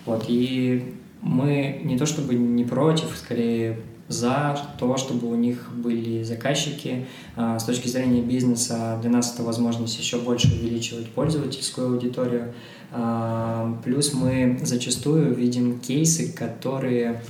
Вот, 0.05 0.25
и 0.27 0.95
мы 1.21 1.81
не 1.83 1.97
то 1.97 2.05
чтобы 2.05 2.35
не 2.35 2.65
против, 2.65 3.15
скорее 3.17 3.79
за 4.09 4.59
то, 4.79 4.97
чтобы 4.97 5.29
у 5.29 5.35
них 5.35 5.69
были 5.71 6.23
заказчики. 6.23 7.05
А, 7.35 7.59
с 7.59 7.63
точки 7.63 7.87
зрения 7.87 8.21
бизнеса 8.21 8.97
для 9.01 9.11
нас 9.11 9.33
это 9.33 9.43
возможность 9.43 9.97
еще 9.99 10.17
больше 10.17 10.47
увеличивать 10.47 11.09
пользовательскую 11.09 11.93
аудиторию. 11.93 12.53
А, 12.91 13.77
плюс 13.83 14.13
мы 14.13 14.59
зачастую 14.63 15.33
видим 15.33 15.79
кейсы, 15.79 16.31
которые 16.31 17.21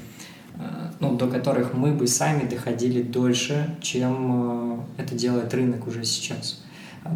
а, 0.58 0.92
ну, 1.00 1.16
до 1.16 1.28
которых 1.28 1.74
мы 1.74 1.92
бы 1.92 2.08
сами 2.08 2.48
доходили 2.48 3.02
дольше, 3.02 3.78
чем 3.82 4.86
это 4.98 5.16
делает 5.16 5.54
рынок 5.54 5.88
уже 5.88 6.04
сейчас. 6.06 6.62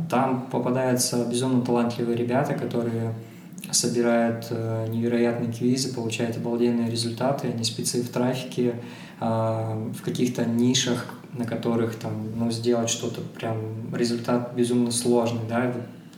Там 0.10 0.48
попадаются 0.52 1.26
безумно 1.26 1.62
талантливые 1.62 2.18
ребята, 2.18 2.54
которые 2.54 3.14
собирают 3.72 4.48
э, 4.50 4.88
невероятные 4.90 5.52
квизы, 5.52 5.94
получают 5.94 6.38
обалденные 6.38 6.90
результаты, 6.90 7.48
они 7.48 7.64
спецы 7.64 8.02
в 8.02 8.10
трафике, 8.10 8.76
э, 9.20 9.26
в 9.26 10.02
каких-то 10.02 10.46
нишах, 10.46 11.06
на 11.34 11.46
которых 11.46 11.96
там, 11.96 12.14
ну, 12.36 12.52
сделать 12.52 12.90
что-то 12.90 13.22
прям 13.22 13.94
результат 13.96 14.54
безумно 14.56 14.92
сложный, 14.92 15.42
да, 15.50 15.74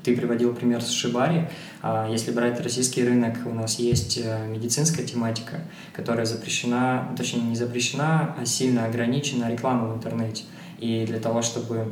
ты 0.05 0.15
приводил 0.15 0.53
пример 0.53 0.81
с 0.81 0.91
Шибари. 0.91 1.47
А 1.81 2.07
если 2.09 2.31
брать 2.31 2.61
российский 2.61 3.03
рынок, 3.03 3.37
у 3.45 3.53
нас 3.53 3.79
есть 3.79 4.19
э, 4.23 4.47
медицинская 4.47 5.05
тематика, 5.05 5.61
которая 5.93 6.25
запрещена, 6.25 7.13
точнее 7.17 7.41
не 7.41 7.55
запрещена, 7.55 8.35
а 8.39 8.45
сильно 8.45 8.85
ограничена 8.85 9.51
реклама 9.51 9.87
в 9.87 9.97
интернете. 9.97 10.43
И 10.79 11.05
для 11.05 11.19
того, 11.19 11.41
чтобы 11.41 11.87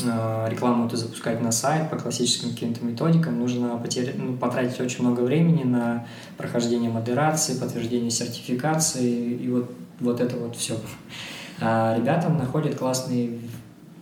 Э, 0.00 0.46
рекламу 0.48 0.88
ты 0.88 0.96
запускать 0.96 1.42
на 1.42 1.52
сайт 1.52 1.90
по 1.90 1.96
классическим 1.96 2.50
каким-то 2.50 2.82
методикам, 2.82 3.38
нужно 3.38 3.76
потерять, 3.76 4.16
ну, 4.16 4.36
потратить 4.36 4.80
очень 4.80 5.04
много 5.04 5.20
времени 5.20 5.64
на 5.64 6.06
прохождение 6.38 6.90
модерации, 6.90 7.58
подтверждение 7.58 8.10
сертификации 8.10 9.34
и 9.34 9.48
вот, 9.50 9.70
вот 10.00 10.20
это 10.20 10.36
вот 10.36 10.56
все. 10.56 10.76
А 11.60 11.94
ребятам 11.98 12.38
находят 12.38 12.76
классные 12.76 13.38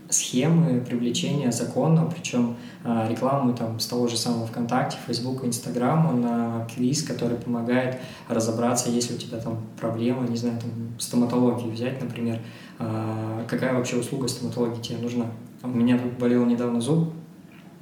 схемы 0.08 0.80
привлечения 0.80 1.50
закона, 1.50 2.08
причем 2.12 2.56
рекламу 2.84 3.54
там 3.54 3.78
с 3.78 3.86
того 3.86 4.08
же 4.08 4.16
самого 4.16 4.46
ВКонтакте, 4.46 4.96
Фейсбука, 5.06 5.46
Инстаграма 5.46 6.12
на 6.12 6.66
квиз, 6.74 7.02
который 7.02 7.36
помогает 7.36 8.00
разобраться, 8.28 8.88
если 8.90 9.14
у 9.14 9.18
тебя 9.18 9.38
там 9.38 9.58
проблема, 9.78 10.26
не 10.26 10.36
знаю, 10.36 10.58
там 10.58 10.70
стоматологию 10.98 11.70
взять, 11.70 12.00
например, 12.00 12.40
а, 12.78 13.44
какая 13.48 13.74
вообще 13.74 13.96
услуга 13.96 14.28
стоматологии 14.28 14.80
тебе 14.80 14.98
нужна. 14.98 15.26
У 15.62 15.68
меня 15.68 15.98
тут 15.98 16.12
болел 16.18 16.46
недавно 16.46 16.80
зуб, 16.80 17.12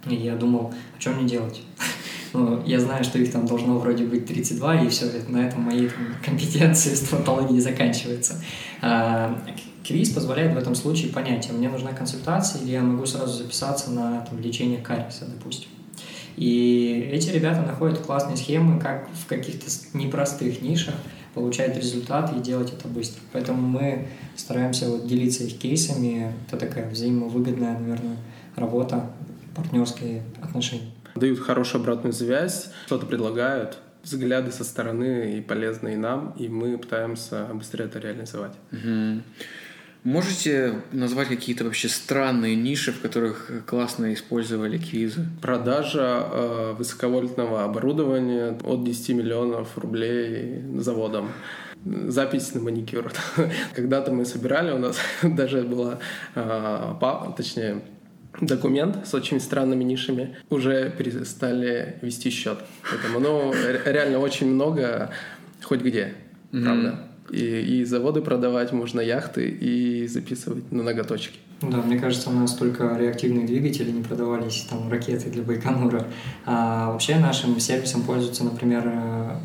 и 0.07 0.15
я 0.15 0.35
думал, 0.35 0.73
а 0.97 1.01
что 1.01 1.11
мне 1.11 1.29
делать? 1.29 1.63
ну, 2.33 2.63
я 2.65 2.81
знаю, 2.81 3.05
что 3.05 3.19
их 3.19 3.33
там 3.33 3.47
должно 3.47 3.79
вроде 3.79 4.05
быть 4.05 4.27
32, 4.27 4.83
и 4.83 4.89
все, 4.89 5.07
на 5.29 5.39
этом 5.47 5.63
мои 5.63 5.89
там, 5.89 6.07
компетенции 6.25 6.95
стоматологии 6.95 7.59
заканчиваются. 7.59 8.35
А, 8.83 9.39
квиз 9.87 10.11
позволяет 10.11 10.55
в 10.55 10.59
этом 10.59 10.75
случае 10.75 11.13
понять, 11.13 11.49
а 11.51 11.55
мне 11.55 11.69
нужна 11.69 11.93
консультация, 11.93 12.63
или 12.63 12.73
я 12.73 12.83
могу 12.83 13.07
сразу 13.07 13.43
записаться 13.43 13.91
на 13.91 14.21
там, 14.21 14.39
лечение 14.41 14.81
кариеса, 14.81 15.27
допустим. 15.27 15.69
И 16.37 17.11
эти 17.13 17.31
ребята 17.31 17.63
находят 17.63 17.99
классные 17.99 18.37
схемы, 18.37 18.79
как 18.79 19.09
в 19.11 19.27
каких-то 19.27 19.67
непростых 19.95 20.63
нишах 20.63 20.95
получать 21.35 21.77
результат 21.77 22.37
и 22.37 22.41
делать 22.41 22.73
это 22.73 22.87
быстро. 22.87 23.21
Поэтому 23.33 23.61
мы 23.61 24.07
стараемся 24.37 24.89
вот 24.89 25.07
делиться 25.07 25.45
их 25.45 25.59
кейсами. 25.59 26.33
Это 26.47 26.57
такая 26.57 26.89
взаимовыгодная, 26.91 27.79
наверное, 27.79 28.17
работа, 28.55 29.11
партнерские 29.55 30.23
отношения. 30.41 30.91
Дают 31.19 31.41
хорошую 31.41 31.83
обратную 31.83 32.13
связь, 32.13 32.71
что-то 32.87 33.07
предлагают, 33.07 33.79
взгляды 34.03 34.53
со 34.53 34.65
стороны 34.65 35.39
и 35.39 35.41
полезные 35.41 35.97
нам, 35.97 36.35
и 36.39 36.49
мы 36.49 36.79
пытаемся 36.79 37.47
быстрее 37.53 37.87
это 37.87 37.99
реализовать. 37.99 38.53
Угу. 38.73 39.23
Можете 40.05 40.83
назвать 40.93 41.29
какие-то 41.29 41.65
вообще 41.65 41.89
странные 41.89 42.55
ниши, 42.55 42.93
в 42.93 43.01
которых 43.01 43.51
классно 43.67 44.15
использовали 44.15 44.79
квизы? 44.79 45.27
Продажа 45.43 46.25
э, 46.31 46.75
высоковольтного 46.79 47.65
оборудования 47.65 48.57
от 48.63 48.85
10 48.85 49.09
миллионов 49.11 49.77
рублей 49.77 50.63
заводом 50.77 51.33
запись 51.85 52.55
на 52.55 52.61
маникюр. 52.61 53.13
Когда-то 53.75 54.13
мы 54.13 54.25
собирали, 54.25 54.73
у 54.73 54.79
нас 54.79 54.97
даже 55.23 55.63
была, 55.63 55.99
э, 56.35 56.95
точнее, 57.37 57.83
документ 58.41 59.07
с 59.07 59.15
очень 59.15 59.41
странными 59.41 59.85
нишами, 59.85 60.37
уже 60.51 60.91
перестали 60.91 61.97
вести 62.03 62.31
счет. 62.31 62.59
Поэтому, 62.91 63.21
ну, 63.21 63.53
реально 63.85 64.19
очень 64.19 64.49
много, 64.49 65.11
хоть 65.63 65.81
где, 65.81 66.15
mm-hmm. 66.53 66.65
правда. 66.65 66.99
И, 67.31 67.81
и 67.81 67.85
заводы 67.85 68.23
продавать, 68.23 68.73
можно 68.73 69.01
яхты 69.01 69.49
и 69.49 70.07
записывать 70.07 70.71
на 70.73 70.83
ноготочки. 70.83 71.39
Да, 71.61 71.79
мне 71.79 71.99
кажется, 71.99 72.31
у 72.31 72.33
нас 72.33 72.55
только 72.55 72.97
реактивные 72.99 73.47
двигатели 73.47 73.91
не 73.91 74.03
продавались, 74.03 74.67
там 74.71 74.89
ракеты 74.91 75.29
для 75.29 75.43
Байконура. 75.43 76.07
А 76.47 76.93
вообще 76.93 77.17
нашим 77.17 77.59
сервисом 77.59 78.03
пользуются, 78.03 78.45
например, 78.45 78.85
э, 78.87 79.37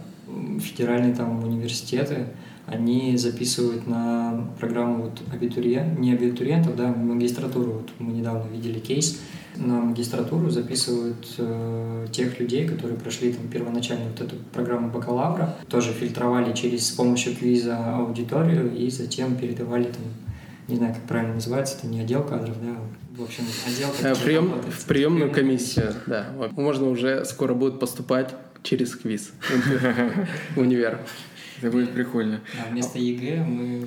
федеральные 0.59 1.15
там 1.15 1.43
университеты, 1.43 2.27
они 2.65 3.17
записывают 3.17 3.87
на 3.87 4.47
программу 4.59 5.03
вот 5.03 5.21
абитуриент, 5.31 5.99
не 5.99 6.13
абитуриентов, 6.13 6.75
да, 6.75 6.87
магистратуру. 6.87 7.71
Вот 7.71 7.89
мы 7.99 8.13
недавно 8.13 8.49
видели 8.49 8.79
кейс, 8.79 9.19
на 9.55 9.81
магистратуру 9.81 10.49
записывают 10.49 11.27
э, 11.37 12.07
тех 12.11 12.39
людей, 12.39 12.67
которые 12.67 12.97
прошли 12.97 13.33
там 13.33 13.47
первоначально 13.47 14.05
вот 14.09 14.21
эту 14.21 14.35
программу 14.51 14.89
бакалавра, 14.89 15.55
тоже 15.69 15.91
фильтровали 15.91 16.53
через 16.53 16.87
с 16.87 16.91
помощью 16.91 17.35
квиза 17.35 17.95
аудиторию 17.95 18.75
и 18.75 18.89
затем 18.89 19.35
передавали 19.35 19.85
там 19.85 20.03
не 20.67 20.77
знаю, 20.77 20.93
как 20.93 21.03
правильно 21.03 21.35
называется, 21.35 21.77
это 21.77 21.87
не 21.87 21.99
отдел 21.99 22.23
кадров, 22.23 22.55
да, 22.61 22.77
в 23.17 23.23
общем, 23.23 23.43
отдел 23.67 23.89
э, 24.01 24.15
Прием, 24.23 24.53
в 24.61 24.85
приемную 24.85 25.31
комиссию, 25.31 25.93
да. 26.07 26.27
Можно 26.51 26.89
уже 26.89 27.25
скоро 27.25 27.53
будет 27.53 27.79
поступать 27.79 28.33
через 28.63 28.95
квиз 28.95 29.31
в 30.55 30.57
универ. 30.59 30.99
Это 31.63 31.71
будет 31.71 31.93
прикольно. 31.93 32.41
А 32.61 32.69
вместо 32.69 32.99
ЕГЭ 32.99 33.41
мы... 33.45 33.85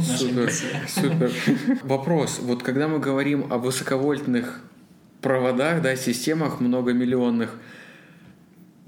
Супер, 0.00 0.50
супер. 0.88 1.30
Вопрос. 1.84 2.40
Вот 2.42 2.64
когда 2.64 2.88
мы 2.88 2.98
говорим 2.98 3.52
о 3.52 3.58
высоковольтных 3.58 4.60
проводах, 5.20 5.80
да, 5.80 5.94
системах 5.94 6.58
многомиллионных, 6.58 7.54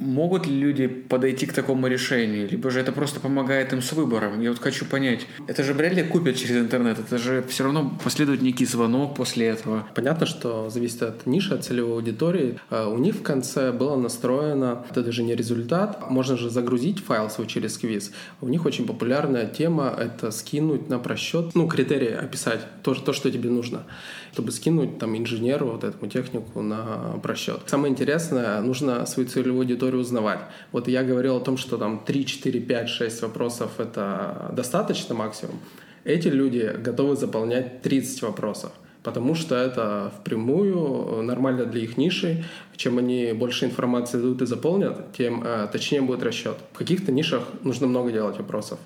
Могут 0.00 0.46
ли 0.46 0.54
люди 0.58 0.86
подойти 0.86 1.44
к 1.44 1.52
такому 1.52 1.86
решению? 1.86 2.48
Либо 2.48 2.70
же 2.70 2.80
это 2.80 2.90
просто 2.90 3.20
помогает 3.20 3.74
им 3.74 3.82
с 3.82 3.92
выбором? 3.92 4.40
Я 4.40 4.48
вот 4.48 4.58
хочу 4.58 4.86
понять. 4.86 5.26
Это 5.46 5.62
же 5.62 5.74
вряд 5.74 5.92
ли 5.92 6.02
купят 6.02 6.36
через 6.36 6.56
интернет. 6.56 6.98
Это 6.98 7.18
же 7.18 7.44
все 7.48 7.64
равно 7.64 7.98
последует 8.02 8.40
некий 8.40 8.64
звонок 8.64 9.14
после 9.14 9.48
этого. 9.48 9.86
Понятно, 9.94 10.24
что 10.24 10.70
зависит 10.70 11.02
от 11.02 11.26
ниши, 11.26 11.54
от 11.54 11.64
целевой 11.64 11.96
аудитории. 11.96 12.58
А 12.70 12.88
у 12.88 12.96
них 12.96 13.16
в 13.16 13.22
конце 13.22 13.72
было 13.72 13.94
настроено, 13.96 14.86
это 14.90 15.02
даже 15.02 15.22
не 15.22 15.34
результат, 15.34 16.10
можно 16.10 16.38
же 16.38 16.48
загрузить 16.48 17.04
файл 17.04 17.28
свой 17.28 17.46
через 17.46 17.76
квиз. 17.76 18.10
У 18.40 18.48
них 18.48 18.64
очень 18.64 18.86
популярная 18.86 19.46
тема— 19.46 19.94
это 19.98 20.30
скинуть 20.30 20.88
на 20.88 20.98
просчет, 20.98 21.54
ну, 21.54 21.68
критерии 21.68 22.12
описать, 22.12 22.60
то, 22.82 22.94
то 22.94 23.12
что 23.12 23.30
тебе 23.30 23.50
нужно 23.50 23.84
чтобы 24.32 24.52
скинуть 24.52 24.98
там 24.98 25.16
инженеру, 25.16 25.66
вот 25.72 25.84
этому 25.84 26.10
технику 26.10 26.62
на 26.62 27.18
просчет. 27.22 27.60
Самое 27.66 27.92
интересное, 27.92 28.60
нужно 28.60 29.04
свою 29.06 29.28
целевую 29.28 29.62
аудиторию 29.62 29.89
узнавать. 29.96 30.40
Вот 30.72 30.88
я 30.88 31.02
говорил 31.02 31.36
о 31.36 31.40
том, 31.40 31.56
что 31.56 31.76
там 31.76 32.02
3, 32.04 32.26
4, 32.26 32.60
5, 32.60 32.88
6 32.88 33.22
вопросов 33.22 33.72
это 33.78 34.52
достаточно 34.56 35.14
максимум. 35.14 35.58
Эти 36.04 36.28
люди 36.28 36.74
готовы 36.78 37.16
заполнять 37.16 37.82
30 37.82 38.22
вопросов 38.22 38.72
потому 39.02 39.34
что 39.34 39.54
это 39.54 40.12
впрямую 40.20 41.22
нормально 41.22 41.64
для 41.64 41.82
их 41.82 41.96
ниши. 41.96 42.44
Чем 42.76 42.98
они 42.98 43.32
больше 43.32 43.66
информации 43.66 44.18
дадут 44.18 44.42
и 44.42 44.46
заполнят, 44.46 45.12
тем 45.16 45.42
э, 45.44 45.68
точнее 45.70 46.02
будет 46.02 46.22
расчет. 46.22 46.56
В 46.72 46.78
каких-то 46.78 47.12
нишах 47.12 47.44
нужно 47.62 47.86
много 47.86 48.12
делать 48.12 48.38
вопросов. 48.38 48.78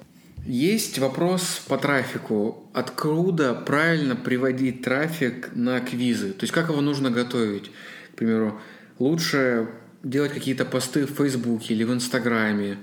Есть 0.47 0.99
вопрос 0.99 1.63
по 1.69 1.79
трафику. 1.79 2.69
Откуда 2.75 3.55
правильно 3.55 4.15
приводить 4.15 4.83
трафик 4.83 5.51
на 5.55 5.81
квизы? 5.81 6.33
То 6.33 6.45
есть 6.45 6.53
как 6.53 6.69
его 6.69 6.81
нужно 6.81 7.11
готовить? 7.11 7.71
К 8.13 8.17
примеру, 8.17 8.61
лучше 8.99 9.69
делать 10.05 10.33
какие-то 10.33 10.65
посты 10.65 11.07
в 11.07 11.11
Фейсбуке 11.11 11.75
или 11.75 11.85
в 11.85 11.93
Инстаграме, 11.93 12.79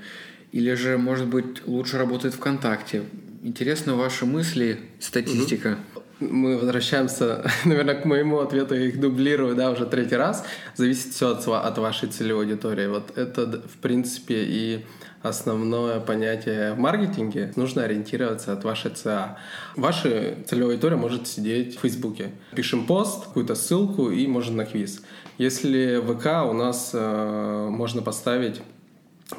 или 0.52 0.74
же, 0.74 0.98
может 0.98 1.28
быть, 1.28 1.66
лучше 1.66 1.98
работает 1.98 2.34
ВКонтакте. 2.34 3.04
Интересны 3.44 3.94
ваши 3.94 4.26
мысли, 4.26 4.80
статистика. 5.00 5.78
Мы 6.20 6.58
возвращаемся, 6.58 7.44
наверное, 7.66 7.96
к 7.96 8.06
моему 8.06 8.40
ответу, 8.40 8.76
я 8.76 8.88
их 8.88 9.00
дублирую, 9.00 9.56
да, 9.56 9.72
уже 9.72 9.86
третий 9.86 10.16
раз. 10.16 10.46
Зависит 10.76 11.14
все 11.14 11.32
от, 11.32 11.48
от 11.48 11.78
вашей 11.78 12.10
целевой 12.10 12.46
аудитории. 12.46 12.88
Вот 12.88 13.18
это, 13.18 13.62
в 13.62 13.78
принципе, 13.78 14.44
и 14.44 14.86
основное 15.24 16.00
понятие 16.00 16.74
в 16.74 16.80
маркетинге, 16.80 17.54
нужно 17.56 17.84
ориентироваться 17.84 18.54
от 18.54 18.64
вашей 18.64 18.92
ЦА. 18.92 19.38
Ваша 19.76 20.36
целевая 20.48 20.74
аудитория 20.74 20.96
может 20.96 21.28
сидеть 21.28 21.78
в 21.78 21.82
Фейсбуке. 21.82 22.32
Пишем 22.56 22.86
пост, 22.86 23.26
какую-то 23.26 23.56
ссылку 23.56 24.10
и 24.10 24.26
можно 24.28 24.58
на 24.58 24.66
квиз. 24.66 25.02
Если 25.38 26.00
ВК 26.00 26.50
у 26.50 26.54
нас 26.54 26.92
э, 26.94 27.68
можно 27.70 28.02
поставить 28.02 28.62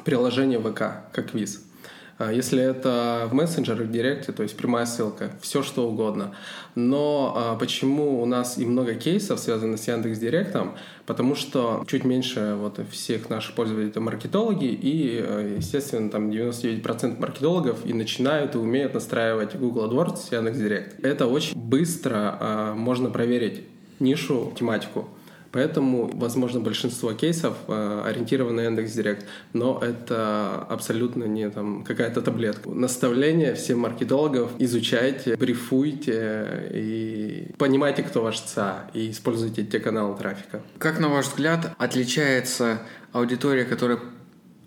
приложение 0.03 0.59
ВК, 0.59 1.11
как 1.11 1.33
виз. 1.33 1.63
А 2.19 2.31
если 2.31 2.61
это 2.61 3.27
в 3.29 3.33
мессенджерах, 3.33 3.87
в 3.87 3.91
директе, 3.91 4.31
то 4.31 4.43
есть 4.43 4.55
прямая 4.55 4.85
ссылка, 4.85 5.31
все 5.41 5.63
что 5.63 5.87
угодно. 5.87 6.35
Но 6.75 7.33
а, 7.35 7.55
почему 7.55 8.21
у 8.21 8.25
нас 8.25 8.57
и 8.57 8.65
много 8.65 8.93
кейсов 8.93 9.39
связано 9.39 9.77
с 9.77 9.87
Яндекс 9.87 10.19
Директом? 10.19 10.75
Потому 11.07 11.35
что 11.35 11.83
чуть 11.87 12.03
меньше 12.03 12.55
вот 12.57 12.79
всех 12.91 13.29
наших 13.29 13.55
пользователей 13.55 13.89
это 13.89 13.99
маркетологи, 13.99 14.67
и, 14.67 15.19
а, 15.21 15.55
естественно, 15.57 16.09
там 16.09 16.29
99% 16.29 17.19
маркетологов 17.19 17.85
и 17.85 17.93
начинают 17.93 18.53
и 18.55 18.57
умеют 18.59 18.93
настраивать 18.93 19.55
Google 19.55 19.89
AdWords 19.89 20.17
с 20.17 20.31
Яндекс 20.31 20.57
Директ. 20.57 21.03
Это 21.03 21.25
очень 21.25 21.57
быстро 21.57 22.37
а, 22.39 22.73
можно 22.75 23.09
проверить 23.09 23.63
нишу, 23.99 24.53
тематику. 24.57 25.09
Поэтому, 25.53 26.09
возможно, 26.13 26.59
большинство 26.59 27.13
кейсов 27.13 27.55
э, 27.67 28.03
ориентировано 28.05 28.63
на 28.63 28.65
Яндекс.Директ, 28.65 29.25
но 29.53 29.79
это 29.79 30.65
абсолютно 30.67 31.25
не 31.25 31.47
там 31.51 31.83
какая-то 31.83 32.23
таблетка. 32.23 32.69
Наставление 32.69 33.53
всем 33.53 33.79
маркетологов 33.79 34.51
изучайте, 34.57 35.35
брифуйте 35.35 36.71
и 36.73 37.51
понимайте, 37.59 38.01
кто 38.01 38.23
ваш 38.23 38.39
ЦА, 38.39 38.89
и 38.95 39.11
используйте 39.11 39.63
те 39.63 39.79
каналы 39.79 40.17
трафика. 40.17 40.61
Как, 40.79 40.99
на 40.99 41.07
ваш 41.07 41.27
взгляд, 41.27 41.71
отличается 41.77 42.79
аудитория, 43.11 43.63
которая 43.63 43.99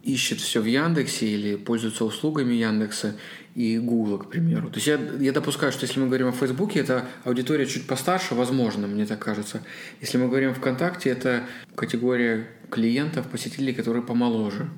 ищет 0.07 0.40
все 0.40 0.61
в 0.61 0.66
Яндексе 0.66 1.27
или 1.27 1.57
пользуется 1.57 2.05
услугами 2.05 2.55
Яндекса 2.55 3.16
и 3.55 3.79
Гугла, 3.79 4.19
к 4.19 4.31
примеру. 4.31 4.69
То 4.69 4.77
есть 4.77 4.87
я, 4.87 4.99
я 5.21 5.33
допускаю, 5.33 5.73
что 5.73 5.87
если 5.87 5.99
мы 5.99 6.07
говорим 6.07 6.29
о 6.29 6.33
Фейсбуке, 6.33 6.81
это 6.81 7.05
аудитория 7.25 7.66
чуть 7.66 7.87
постарше, 7.87 8.35
возможно, 8.35 8.87
мне 8.87 9.07
так 9.07 9.19
кажется. 9.19 9.62
Если 10.01 10.19
мы 10.19 10.29
говорим 10.29 10.55
ВКонтакте, 10.55 11.11
это 11.11 11.42
категория 11.75 12.47
клиентов, 12.71 13.27
посетителей, 13.27 13.73
которые 13.73 14.03
помоложе. 14.03 14.69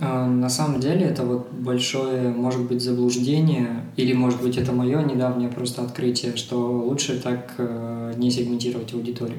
А, 0.00 0.26
на 0.26 0.48
самом 0.48 0.80
деле 0.80 1.06
это 1.06 1.24
вот 1.24 1.52
большое, 1.52 2.30
может 2.30 2.62
быть, 2.62 2.80
заблуждение, 2.80 3.84
или, 3.96 4.12
может 4.12 4.40
быть, 4.40 4.56
это 4.56 4.72
мое 4.72 5.02
недавнее 5.02 5.50
просто 5.50 5.82
открытие, 5.82 6.36
что 6.36 6.56
лучше 6.70 7.20
так 7.20 7.54
э, 7.58 8.14
не 8.16 8.30
сегментировать 8.30 8.94
аудиторию. 8.94 9.38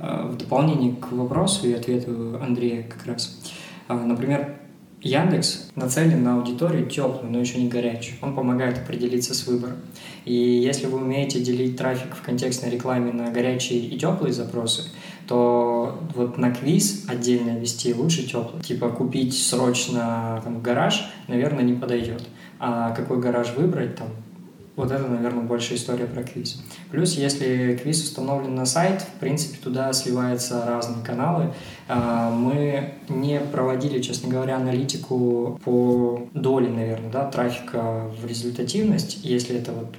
А, 0.00 0.26
в 0.26 0.36
дополнение 0.36 0.96
к 0.96 1.12
вопросу 1.12 1.68
и 1.68 1.72
ответу 1.72 2.38
Андрея 2.42 2.82
как 2.82 3.06
раз. 3.06 3.38
Например, 3.88 4.56
Яндекс 5.04 5.70
нацелен 5.76 6.24
на 6.24 6.36
аудиторию 6.36 6.86
теплую, 6.86 7.30
но 7.30 7.38
еще 7.38 7.60
не 7.60 7.68
горячую. 7.68 8.16
Он 8.22 8.34
помогает 8.34 8.78
определиться 8.78 9.34
с 9.34 9.46
выбором. 9.46 9.76
И 10.24 10.32
если 10.32 10.86
вы 10.86 10.98
умеете 10.98 11.40
делить 11.40 11.76
трафик 11.76 12.16
в 12.16 12.22
контекстной 12.22 12.70
рекламе 12.70 13.12
на 13.12 13.30
горячие 13.30 13.80
и 13.80 13.98
теплые 13.98 14.32
запросы, 14.32 14.84
то 15.28 16.00
вот 16.14 16.38
на 16.38 16.50
квиз 16.52 17.04
отдельно 17.06 17.58
вести 17.58 17.92
лучше 17.92 18.26
теплый. 18.26 18.62
Типа 18.62 18.88
купить 18.88 19.36
срочно 19.36 20.40
там, 20.42 20.62
гараж, 20.62 21.10
наверное, 21.28 21.64
не 21.64 21.74
подойдет. 21.74 22.26
А 22.58 22.92
какой 22.92 23.20
гараж 23.20 23.54
выбрать, 23.54 23.96
там, 23.96 24.08
вот 24.76 24.90
это, 24.90 25.06
наверное, 25.06 25.44
больше 25.44 25.76
история 25.76 26.06
про 26.06 26.24
квиз. 26.24 26.60
Плюс, 26.90 27.14
если 27.14 27.78
квиз 27.80 28.02
установлен 28.02 28.54
на 28.54 28.66
сайт, 28.66 29.02
в 29.02 29.20
принципе, 29.20 29.58
туда 29.62 29.92
сливаются 29.92 30.64
разные 30.66 31.04
каналы. 31.04 31.52
А, 31.88 32.30
мы 32.30 32.94
не 33.08 33.38
проводили, 33.38 34.00
честно 34.02 34.28
говоря, 34.28 34.56
аналитику 34.56 35.60
по 35.64 36.26
доле, 36.34 36.68
наверное, 36.70 37.10
да, 37.10 37.30
трафика 37.30 38.10
в 38.20 38.26
результативность, 38.26 39.20
если 39.22 39.56
это 39.56 39.72
вот 39.72 39.94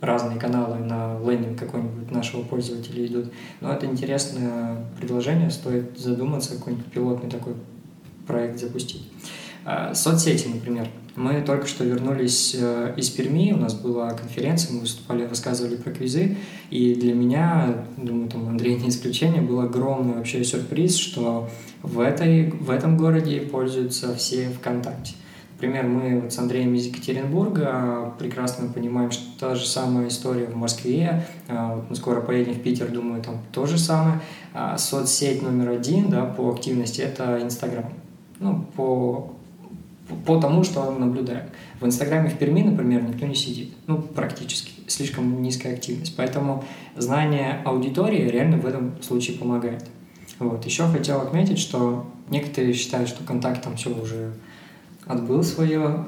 разные 0.00 0.38
каналы 0.38 0.78
на 0.78 1.18
лендинг 1.20 1.58
какой-нибудь 1.58 2.10
нашего 2.10 2.42
пользователя 2.42 3.04
идут. 3.06 3.32
Но 3.60 3.72
это 3.72 3.86
интересное 3.86 4.86
предложение, 4.98 5.50
стоит 5.50 5.98
задуматься, 5.98 6.56
какой-нибудь 6.56 6.86
пилотный 6.86 7.30
такой 7.30 7.54
проект 8.26 8.58
запустить. 8.58 9.06
А, 9.64 9.94
соцсети, 9.94 10.48
например. 10.48 10.88
Мы 11.16 11.42
только 11.42 11.68
что 11.68 11.84
вернулись 11.84 12.56
э, 12.58 12.94
из 12.96 13.08
Перми, 13.10 13.52
у 13.52 13.56
нас 13.56 13.74
была 13.74 14.10
конференция, 14.10 14.72
мы 14.72 14.80
выступали, 14.80 15.24
рассказывали 15.24 15.76
про 15.76 15.92
квизы, 15.92 16.36
и 16.70 16.94
для 16.94 17.14
меня, 17.14 17.84
думаю, 17.96 18.28
там 18.28 18.48
Андрей 18.48 18.74
не 18.82 18.88
исключение, 18.88 19.40
был 19.40 19.60
огромный 19.60 20.14
вообще 20.14 20.42
сюрприз, 20.42 20.96
что 20.96 21.48
в, 21.82 22.00
этой, 22.00 22.50
в 22.50 22.68
этом 22.70 22.96
городе 22.96 23.40
пользуются 23.40 24.14
все 24.16 24.48
ВКонтакте. 24.48 25.14
Например, 25.52 25.86
мы 25.86 26.20
вот 26.20 26.32
с 26.32 26.38
Андреем 26.38 26.74
из 26.74 26.86
Екатеринбурга 26.86 28.12
прекрасно 28.18 28.66
понимаем, 28.66 29.12
что 29.12 29.24
та 29.38 29.54
же 29.54 29.66
самая 29.66 30.08
история 30.08 30.46
в 30.46 30.56
Москве. 30.56 31.26
А, 31.48 31.76
вот 31.76 31.88
мы 31.88 31.96
скоро 31.96 32.20
поедем 32.20 32.54
в 32.54 32.60
Питер, 32.60 32.90
думаю, 32.90 33.22
там 33.22 33.38
то 33.52 33.64
же 33.64 33.78
самое. 33.78 34.20
А 34.52 34.76
соцсеть 34.76 35.42
номер 35.42 35.70
один 35.70 36.10
да, 36.10 36.24
по 36.24 36.50
активности– 36.50 37.00
это 37.02 37.40
Инстаграм. 37.40 37.84
Ну, 38.40 38.66
по 38.76 39.33
по 40.26 40.40
тому, 40.40 40.64
что 40.64 40.90
наблюдаю. 40.90 41.44
В 41.80 41.86
Инстаграме 41.86 42.28
в 42.28 42.38
Перми, 42.38 42.62
например, 42.62 43.02
никто 43.02 43.26
не 43.26 43.34
сидит. 43.34 43.72
Ну, 43.86 44.00
практически. 44.00 44.72
Слишком 44.86 45.42
низкая 45.42 45.74
активность. 45.74 46.14
Поэтому 46.16 46.64
знание 46.96 47.62
аудитории 47.64 48.28
реально 48.28 48.58
в 48.58 48.66
этом 48.66 49.02
случае 49.02 49.38
помогает. 49.38 49.84
Вот. 50.38 50.64
Еще 50.66 50.86
хотел 50.88 51.20
отметить, 51.20 51.58
что 51.58 52.06
некоторые 52.28 52.74
считают, 52.74 53.08
что 53.08 53.24
контакт 53.24 53.62
там 53.62 53.76
все 53.76 53.90
уже 53.90 54.34
отбыл 55.06 55.42
свое. 55.42 56.04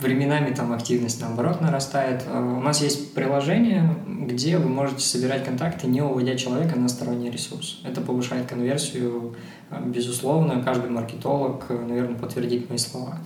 Временами 0.00 0.54
там 0.54 0.72
активность 0.72 1.20
наоборот 1.20 1.60
нарастает. 1.60 2.24
А 2.26 2.40
у 2.40 2.60
нас 2.60 2.80
есть 2.80 3.14
приложение, 3.14 3.94
где 4.06 4.58
вы 4.58 4.68
можете 4.68 5.00
собирать 5.00 5.44
контакты, 5.44 5.86
не 5.86 6.02
уводя 6.02 6.36
человека 6.36 6.78
на 6.78 6.88
сторонний 6.88 7.30
ресурс. 7.30 7.80
Это 7.84 8.00
повышает 8.00 8.46
конверсию 8.46 9.34
Безусловно, 9.70 10.62
каждый 10.64 10.90
маркетолог, 10.90 11.66
наверное, 11.68 12.16
подтвердит 12.16 12.68
мои 12.68 12.78
слова. 12.78 13.18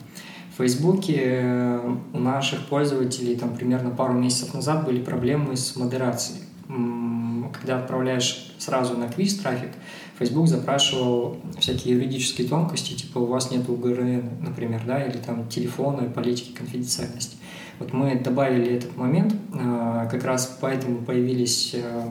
В 0.53 0.59
Фейсбуке 0.59 1.23
э, 1.25 1.97
у 2.13 2.19
наших 2.19 2.67
пользователей 2.67 3.35
там 3.35 3.57
примерно 3.57 3.91
пару 3.91 4.13
месяцев 4.13 4.53
назад 4.53 4.85
были 4.85 5.03
проблемы 5.03 5.57
с 5.57 5.75
модерацией. 5.75 6.41
Когда 6.67 7.79
отправляешь 7.79 8.55
сразу 8.59 8.97
на 8.97 9.09
квиз 9.09 9.37
трафик, 9.37 9.71
Facebook 10.19 10.47
запрашивал 10.49 11.39
всякие 11.59 11.95
юридические 11.95 12.49
тонкости, 12.49 12.95
типа 12.95 13.19
у 13.19 13.27
вас 13.27 13.51
нет 13.51 13.69
УГРН, 13.69 14.43
например, 14.43 14.83
да, 14.87 15.03
или 15.03 15.19
там 15.19 15.49
телефона, 15.49 16.09
политики 16.09 16.53
конфиденциальности. 16.53 17.37
Вот 17.81 17.93
мы 17.93 18.15
добавили 18.21 18.77
этот 18.77 18.97
момент, 18.97 19.35
э, 19.53 20.09
как 20.09 20.25
раз 20.25 20.59
поэтому 20.61 21.05
появились 21.05 21.75
э, 21.75 22.09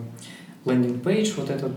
лендинг-пейдж, 0.65 1.33
вот 1.37 1.49
эта 1.49 1.71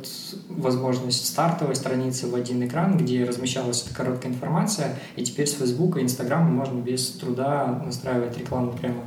возможность 0.49 1.27
стартовой 1.27 1.77
страницы 1.77 2.27
в 2.29 2.35
один 2.35 2.65
экран, 2.67 2.97
где 2.97 3.25
размещалась 3.25 3.85
эта 3.85 3.95
короткая 3.95 4.33
информация, 4.33 4.99
и 5.15 5.25
теперь 5.25 5.47
с 5.47 5.55
Facebook 5.55 5.97
и 5.97 6.01
Instagram 6.01 6.53
можно 6.53 6.81
без 6.81 7.11
труда 7.11 7.83
настраивать 7.85 8.37
рекламу 8.39 8.73
прямо 8.73 9.05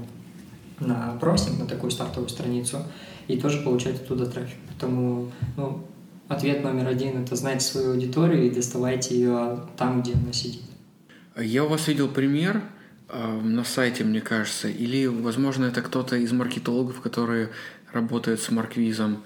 на 0.79 1.17
простинг, 1.19 1.59
на 1.59 1.65
такую 1.65 1.91
стартовую 1.91 2.29
страницу, 2.29 2.79
и 3.27 3.37
тоже 3.37 3.61
получать 3.61 3.95
оттуда 3.95 4.25
трафик. 4.25 4.57
Поэтому 4.69 5.31
ну, 5.57 5.83
ответ 6.29 6.63
номер 6.63 6.87
один– 6.87 7.23
это 7.23 7.35
знать 7.35 7.61
свою 7.61 7.91
аудиторию 7.91 8.45
и 8.45 8.49
доставайте 8.49 9.15
ее 9.15 9.59
там, 9.75 10.01
где 10.01 10.13
она 10.13 10.31
сидит. 10.31 10.61
Я 11.35 11.65
у 11.65 11.67
вас 11.67 11.87
видел 11.87 12.07
пример 12.07 12.61
э, 13.09 13.41
на 13.41 13.63
сайте, 13.63 14.03
мне 14.03 14.21
кажется, 14.21 14.69
или, 14.69 15.07
возможно, 15.07 15.65
это 15.65 15.81
кто-то 15.81 16.15
из 16.15 16.31
маркетологов, 16.31 17.01
которые 17.01 17.49
работают 17.91 18.41
с 18.41 18.51
марквизом. 18.51 19.23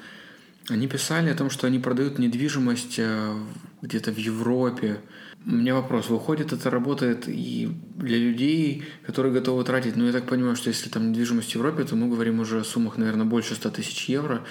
Они 0.69 0.87
писали 0.87 1.29
о 1.29 1.35
том, 1.35 1.49
что 1.49 1.67
они 1.67 1.79
продают 1.79 2.19
недвижимость 2.19 2.95
э, 2.97 3.33
где-то 3.81 4.11
в 4.11 4.17
Европе. 4.17 4.99
У 5.45 5.51
меня 5.51 5.75
вопрос, 5.75 6.09
выходит, 6.09 6.53
это 6.53 6.69
работает 6.69 7.27
и 7.27 7.69
для 7.97 8.17
людей, 8.17 8.85
которые 9.05 9.33
готовы 9.33 9.65
тратить, 9.65 9.97
ну, 9.97 10.05
я 10.05 10.13
так 10.13 10.25
понимаю, 10.25 10.55
что 10.55 10.69
если 10.69 10.87
там 10.87 11.09
недвижимость 11.11 11.51
в 11.51 11.55
Европе, 11.55 11.83
то 11.83 11.97
мы 11.97 12.07
говорим 12.07 12.39
уже 12.39 12.61
о 12.61 12.63
суммах, 12.63 12.97
наверное, 12.97 13.25
больше 13.25 13.55
100 13.55 13.71
тысяч 13.71 14.07
евро. 14.07 14.45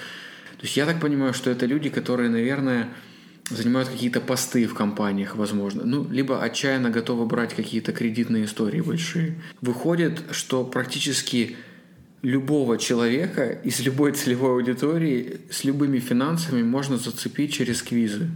То 0.63 0.67
есть 0.67 0.77
я 0.77 0.85
так 0.85 1.01
понимаю, 1.01 1.33
что 1.33 1.49
это 1.49 1.65
люди, 1.65 1.89
которые, 1.89 2.29
наверное, 2.29 2.87
занимают 3.49 3.89
какие-то 3.89 4.21
посты 4.21 4.65
в 4.65 4.73
компаниях, 4.73 5.35
возможно. 5.35 5.83
Ну, 5.83 6.07
либо 6.09 6.41
отчаянно 6.41 6.89
готовы 6.89 7.25
брать 7.25 7.53
какие-то 7.53 7.91
кредитные 7.91 8.45
истории 8.45 8.79
большие. 8.79 9.35
Выходит, 9.59 10.23
что 10.31 10.63
практически 10.63 11.57
любого 12.21 12.77
человека 12.77 13.43
из 13.65 13.81
любой 13.81 14.13
целевой 14.13 14.51
аудитории 14.51 15.41
с 15.51 15.65
любыми 15.65 15.99
финансами 15.99 16.63
можно 16.63 16.95
зацепить 16.95 17.51
через 17.51 17.83
квизы. 17.83 18.29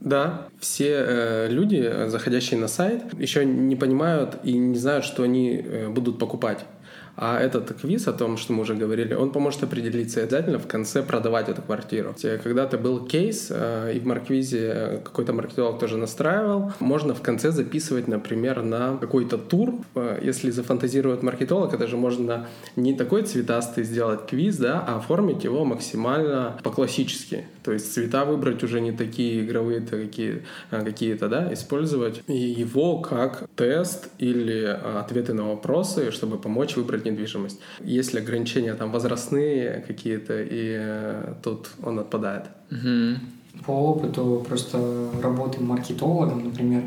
Да, 0.00 0.48
все 0.58 0.96
э, 0.98 1.48
люди, 1.48 2.08
заходящие 2.08 2.58
на 2.58 2.66
сайт, 2.66 3.04
еще 3.16 3.44
не 3.44 3.76
понимают 3.76 4.38
и 4.42 4.52
не 4.52 4.76
знают, 4.76 5.04
что 5.04 5.22
они 5.22 5.62
э, 5.64 5.90
будут 5.90 6.18
покупать. 6.18 6.64
А 7.16 7.40
этот 7.40 7.72
квиз 7.80 8.08
о 8.08 8.12
том, 8.12 8.36
что 8.36 8.52
мы 8.52 8.62
уже 8.62 8.74
говорили, 8.74 9.14
он 9.14 9.30
поможет 9.30 9.62
определиться 9.62 10.20
и 10.20 10.22
обязательно 10.24 10.58
в 10.58 10.66
конце 10.66 11.02
продавать 11.02 11.48
эту 11.48 11.62
квартиру. 11.62 12.14
Когда-то 12.20 12.76
был 12.76 13.06
кейс, 13.06 13.48
э, 13.50 13.92
и 13.94 14.00
в 14.00 14.06
Марквизе 14.06 15.00
какой-то 15.02 15.32
маркетолог 15.32 15.78
тоже 15.78 15.96
настраивал, 15.96 16.72
можно 16.78 17.14
в 17.14 17.22
конце 17.22 17.52
записывать, 17.52 18.06
например, 18.06 18.62
на 18.62 18.98
какой-то 18.98 19.38
тур. 19.38 19.74
Э, 19.94 20.18
если 20.22 20.50
зафантазирует 20.50 21.22
маркетолог, 21.22 21.72
это 21.72 21.86
же 21.86 21.96
можно 21.96 22.48
не 22.76 22.94
такой 22.94 23.22
цветастый 23.22 23.84
сделать 23.84 24.26
квиз, 24.26 24.56
да, 24.58 24.84
а 24.86 24.96
оформить 24.96 25.44
его 25.44 25.64
максимально 25.64 26.58
по-классически. 26.62 27.46
То 27.64 27.72
есть 27.72 27.92
цвета 27.92 28.24
выбрать 28.24 28.62
уже 28.62 28.80
не 28.80 28.92
такие 28.92 29.42
игровые 29.42 29.80
какие, 29.80 30.42
э, 30.70 30.84
какие-то, 30.84 31.28
да, 31.28 31.52
использовать 31.54 32.22
его 32.28 32.98
как 32.98 33.48
тест 33.56 34.08
или 34.18 34.64
ответы 34.64 35.32
на 35.32 35.48
вопросы, 35.48 36.10
чтобы 36.10 36.36
помочь 36.36 36.76
выбрать 36.76 37.05
недвижимость. 37.10 37.60
Если 37.80 38.18
ограничения 38.18 38.74
там 38.74 38.90
возрастные 38.90 39.84
какие-то, 39.86 40.42
и 40.42 40.76
э, 40.78 41.34
тут 41.42 41.70
он 41.82 41.98
отпадает. 41.98 42.44
Угу. 42.70 43.64
По 43.64 43.70
опыту 43.70 44.44
просто 44.46 45.10
работы 45.22 45.60
маркетологом, 45.60 46.44
например, 46.44 46.82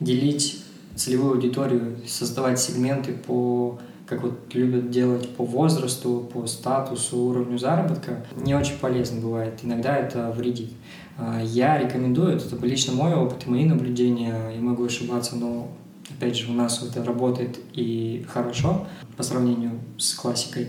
делить 0.00 0.64
целевую 0.94 1.34
аудиторию, 1.34 1.96
создавать 2.06 2.60
сегменты 2.60 3.12
по 3.12 3.78
как 4.06 4.22
вот 4.22 4.54
любят 4.54 4.90
делать 4.90 5.30
по 5.30 5.44
возрасту, 5.44 6.28
по 6.32 6.46
статусу, 6.46 7.18
уровню 7.18 7.58
заработка, 7.58 8.24
не 8.36 8.54
очень 8.54 8.78
полезно 8.78 9.20
бывает. 9.20 9.60
Иногда 9.62 9.96
это 9.96 10.30
вредит. 10.30 10.70
А, 11.16 11.40
я 11.42 11.78
рекомендую, 11.78 12.36
это 12.36 12.56
лично 12.66 12.92
мой 12.92 13.14
опыт 13.14 13.46
и 13.46 13.50
мои 13.50 13.64
наблюдения, 13.64 14.52
я 14.54 14.60
могу 14.60 14.84
ошибаться, 14.84 15.36
но 15.36 15.68
опять 16.16 16.36
же 16.36 16.50
у 16.50 16.54
нас 16.54 16.82
это 16.82 17.04
работает 17.04 17.58
и 17.72 18.24
хорошо 18.28 18.86
по 19.16 19.22
сравнению 19.22 19.80
с 19.98 20.14
классикой. 20.14 20.68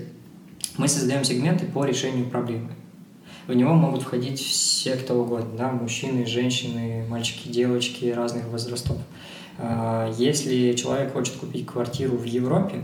Мы 0.77 0.87
создаем 0.87 1.23
сегменты 1.23 1.65
по 1.65 1.85
решению 1.85 2.29
проблемы. 2.29 2.71
В 3.47 3.53
него 3.53 3.73
могут 3.73 4.01
входить 4.01 4.39
все, 4.39 4.95
кто 4.95 5.21
угодно, 5.21 5.55
да, 5.57 5.71
мужчины, 5.71 6.25
женщины, 6.25 7.05
мальчики, 7.07 7.47
девочки 7.47 8.05
разных 8.05 8.47
возрастов. 8.47 8.97
А, 9.57 10.11
если 10.17 10.73
человек 10.73 11.13
хочет 11.13 11.35
купить 11.35 11.67
квартиру 11.67 12.17
в 12.17 12.23
Европе, 12.23 12.83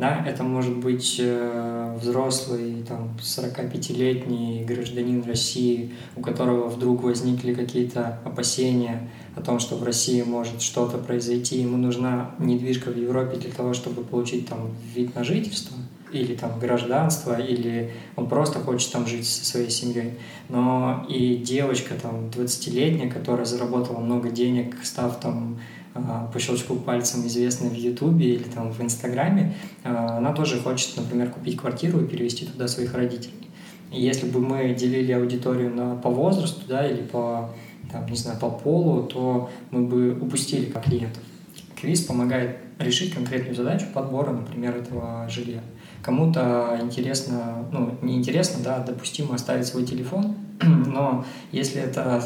да, 0.00 0.24
это 0.26 0.42
может 0.42 0.76
быть 0.78 1.16
э, 1.18 1.96
взрослый, 2.00 2.82
там, 2.88 3.16
45-летний 3.20 4.64
гражданин 4.64 5.22
России, 5.24 5.92
у 6.16 6.22
которого 6.22 6.68
вдруг 6.68 7.02
возникли 7.02 7.52
какие-то 7.52 8.18
опасения 8.24 9.10
о 9.36 9.42
том, 9.42 9.58
что 9.58 9.76
в 9.76 9.84
России 9.84 10.22
может 10.22 10.62
что-то 10.62 10.96
произойти, 10.96 11.60
ему 11.60 11.76
нужна 11.76 12.30
недвижка 12.38 12.90
в 12.90 12.96
Европе 12.96 13.36
для 13.36 13.50
того, 13.50 13.74
чтобы 13.74 14.02
получить 14.02 14.48
там 14.48 14.70
вид 14.94 15.14
на 15.14 15.22
жительство 15.22 15.76
или 16.12 16.34
там 16.34 16.58
гражданство, 16.58 17.38
или 17.38 17.92
он 18.16 18.28
просто 18.28 18.58
хочет 18.58 18.90
там 18.90 19.06
жить 19.06 19.28
со 19.28 19.44
своей 19.44 19.70
семьей. 19.70 20.14
Но 20.48 21.06
и 21.08 21.36
девочка 21.36 21.94
там 21.94 22.30
20-летняя, 22.34 23.10
которая 23.10 23.44
заработала 23.44 24.00
много 24.00 24.30
денег, 24.30 24.76
став 24.82 25.20
там 25.20 25.60
по 25.94 26.38
щелчку 26.38 26.76
пальцем 26.76 27.26
известной 27.26 27.68
в 27.68 27.74
Ютубе 27.74 28.34
или 28.34 28.44
там 28.44 28.72
в 28.72 28.80
Инстаграме, 28.80 29.54
а, 29.82 30.18
она 30.18 30.32
тоже 30.32 30.60
хочет, 30.60 30.96
например, 30.96 31.30
купить 31.30 31.56
квартиру 31.56 32.00
и 32.00 32.06
перевести 32.06 32.46
туда 32.46 32.68
своих 32.68 32.94
родителей. 32.94 33.50
И 33.92 34.00
если 34.00 34.28
бы 34.28 34.40
мы 34.40 34.72
делили 34.74 35.12
аудиторию 35.12 35.74
на, 35.74 35.96
по 35.96 36.10
возрасту, 36.10 36.62
да, 36.68 36.86
или 36.86 37.02
по, 37.02 37.50
там, 37.90 38.06
не 38.06 38.16
знаю, 38.16 38.38
по 38.38 38.50
полу, 38.50 39.02
то 39.04 39.50
мы 39.72 39.82
бы 39.82 40.12
упустили 40.12 40.72
клиентов. 40.84 41.22
Квиз 41.80 42.02
помогает 42.02 42.58
решить 42.78 43.12
конкретную 43.12 43.54
задачу 43.54 43.86
подбора, 43.92 44.30
например, 44.30 44.76
этого 44.76 45.28
жилья. 45.28 45.60
Кому-то 46.02 46.78
интересно, 46.80 47.66
ну, 47.72 47.98
не 48.00 48.16
интересно, 48.16 48.62
да, 48.62 48.78
допустимо 48.78 49.34
оставить 49.34 49.66
свой 49.66 49.84
телефон, 49.84 50.36
но 50.62 51.24
если 51.52 51.80
это 51.80 52.22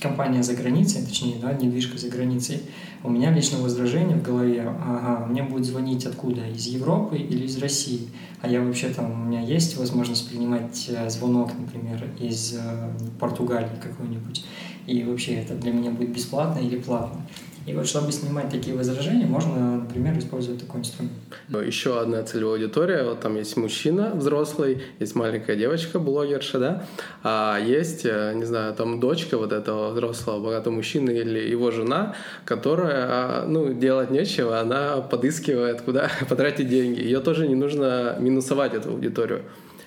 компания 0.00 0.42
за 0.42 0.54
границей, 0.54 1.04
точнее, 1.04 1.36
да, 1.40 1.52
недвижка 1.52 1.96
за 1.96 2.08
границей, 2.08 2.62
у 3.04 3.10
меня 3.10 3.30
лично 3.30 3.58
возражение 3.58 4.16
в 4.16 4.22
голове, 4.22 4.62
ага, 4.62 5.26
мне 5.26 5.42
будет 5.42 5.66
звонить 5.66 6.06
откуда, 6.06 6.48
из 6.48 6.66
Европы 6.66 7.18
или 7.18 7.44
из 7.44 7.58
России, 7.58 8.08
а 8.40 8.48
я 8.48 8.62
вообще 8.62 8.88
там, 8.88 9.12
у 9.12 9.26
меня 9.26 9.42
есть 9.42 9.76
возможность 9.76 10.30
принимать 10.30 10.88
э, 10.88 11.10
звонок, 11.10 11.50
например, 11.58 12.02
из 12.18 12.54
э, 12.54 12.90
Португалии 13.20 13.78
какой-нибудь, 13.80 14.46
и 14.86 15.02
вообще 15.04 15.34
это 15.34 15.54
для 15.54 15.72
меня 15.72 15.90
будет 15.90 16.14
бесплатно 16.14 16.60
или 16.60 16.78
платно. 16.78 17.20
И 17.66 17.72
вот 17.72 17.86
чтобы 17.86 18.12
снимать 18.12 18.50
такие 18.50 18.76
возражения, 18.76 19.24
можно, 19.24 19.78
например, 19.78 20.18
использовать 20.18 20.60
такой 20.60 20.80
инструмент. 20.80 21.14
Еще 21.48 21.98
одна 21.98 22.22
целевая 22.22 22.56
аудитория. 22.56 23.04
Вот 23.04 23.20
там 23.20 23.36
есть 23.36 23.56
мужчина 23.56 24.12
взрослый, 24.14 24.82
есть 24.98 25.14
маленькая 25.14 25.56
девочка, 25.56 25.98
блогерша, 25.98 26.58
да, 26.58 26.86
а 27.22 27.58
есть, 27.58 28.04
э, 28.04 28.32
не 28.34 28.44
знаю, 28.44 28.74
там 28.74 29.00
дочка 29.00 29.38
вот 29.38 29.52
этого 29.52 29.92
взрослого 29.92 30.44
богатого 30.44 30.74
мужчины 30.74 31.10
или 31.10 31.38
его 31.38 31.70
жена, 31.70 32.14
которая, 32.44 33.06
а, 33.08 33.46
ну, 33.46 33.72
делать 33.72 34.10
нечего, 34.10 34.60
она 34.60 35.00
подыскивает, 35.00 35.80
куда 35.80 36.10
потратить 36.28 36.68
деньги. 36.68 37.00
Ее 37.00 37.20
тоже 37.20 37.48
не 37.48 37.54
нужно 37.54 38.16
минусовать, 38.20 38.74
эту 38.74 38.90
аудиторию. 38.90 39.42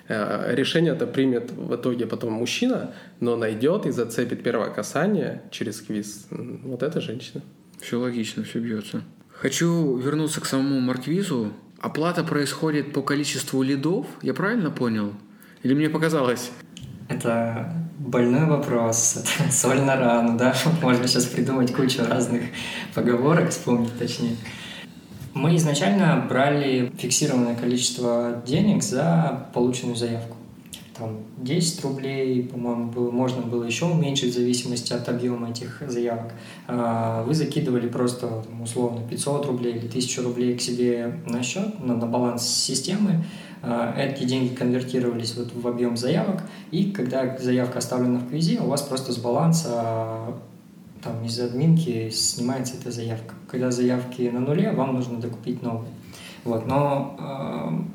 Э, 0.08 0.54
решение 0.54 0.94
это 0.94 1.06
примет 1.06 1.52
в 1.52 1.76
итоге 1.76 2.06
потом 2.06 2.32
мужчина, 2.32 2.92
но 3.20 3.36
найдет 3.36 3.86
и 3.86 3.90
зацепит 3.90 4.42
первое 4.42 4.70
касание 4.70 5.42
через 5.50 5.80
квиз. 5.80 6.26
Вот 6.30 6.82
эта 6.82 7.00
женщина. 7.00 7.42
Все 7.80 7.98
логично, 7.98 8.44
все 8.44 8.58
бьется. 8.58 9.02
Хочу 9.30 9.96
вернуться 9.96 10.40
к 10.40 10.46
самому 10.46 10.80
марквизу. 10.80 11.52
Оплата 11.80 12.24
происходит 12.24 12.92
по 12.92 13.02
количеству 13.02 13.62
лидов, 13.62 14.06
я 14.22 14.34
правильно 14.34 14.70
понял? 14.70 15.12
Или 15.62 15.74
мне 15.74 15.88
показалось? 15.88 16.50
Это 17.08 17.72
больной 17.98 18.46
вопрос, 18.46 19.16
это 19.40 19.52
соль 19.52 19.80
на 19.82 19.96
рану, 19.96 20.36
да? 20.36 20.54
Можно 20.82 21.06
сейчас 21.06 21.26
придумать 21.26 21.72
кучу 21.72 22.04
разных 22.04 22.42
поговорок, 22.94 23.50
вспомнить 23.50 23.96
точнее. 23.98 24.36
Мы 25.34 25.54
изначально 25.56 26.26
брали 26.28 26.92
фиксированное 26.98 27.54
количество 27.54 28.42
денег 28.44 28.82
за 28.82 29.48
полученную 29.54 29.94
заявку 29.94 30.37
там 30.98 31.18
10 31.38 31.84
рублей, 31.84 32.42
по-моему, 32.42 32.90
было, 32.90 33.10
можно 33.10 33.42
было 33.42 33.64
еще 33.64 33.86
уменьшить 33.86 34.32
в 34.32 34.34
зависимости 34.34 34.92
от 34.92 35.08
объема 35.08 35.50
этих 35.50 35.82
заявок. 35.86 36.32
А, 36.66 37.24
вы 37.24 37.34
закидывали 37.34 37.88
просто 37.88 38.44
условно 38.62 39.00
500 39.08 39.46
рублей 39.46 39.76
или 39.76 39.86
1000 39.86 40.22
рублей 40.22 40.56
к 40.56 40.60
себе 40.60 41.20
на 41.26 41.42
счет, 41.42 41.80
на, 41.80 41.94
на 41.94 42.06
баланс 42.06 42.46
системы. 42.46 43.24
А, 43.62 43.94
эти 43.96 44.24
деньги 44.24 44.54
конвертировались 44.54 45.36
вот 45.36 45.52
в 45.54 45.66
объем 45.68 45.96
заявок, 45.96 46.42
и 46.70 46.90
когда 46.90 47.38
заявка 47.38 47.78
оставлена 47.78 48.18
в 48.18 48.28
квизе, 48.28 48.60
у 48.60 48.66
вас 48.66 48.82
просто 48.82 49.12
с 49.12 49.18
баланса 49.18 50.34
там 51.02 51.24
из 51.24 51.38
админки 51.38 52.10
снимается 52.10 52.74
эта 52.80 52.90
заявка. 52.90 53.34
Когда 53.48 53.70
заявки 53.70 54.22
на 54.22 54.40
нуле, 54.40 54.72
вам 54.72 54.94
нужно 54.94 55.18
докупить 55.18 55.62
новые. 55.62 55.90
Вот. 56.44 56.66
Но 56.66 57.86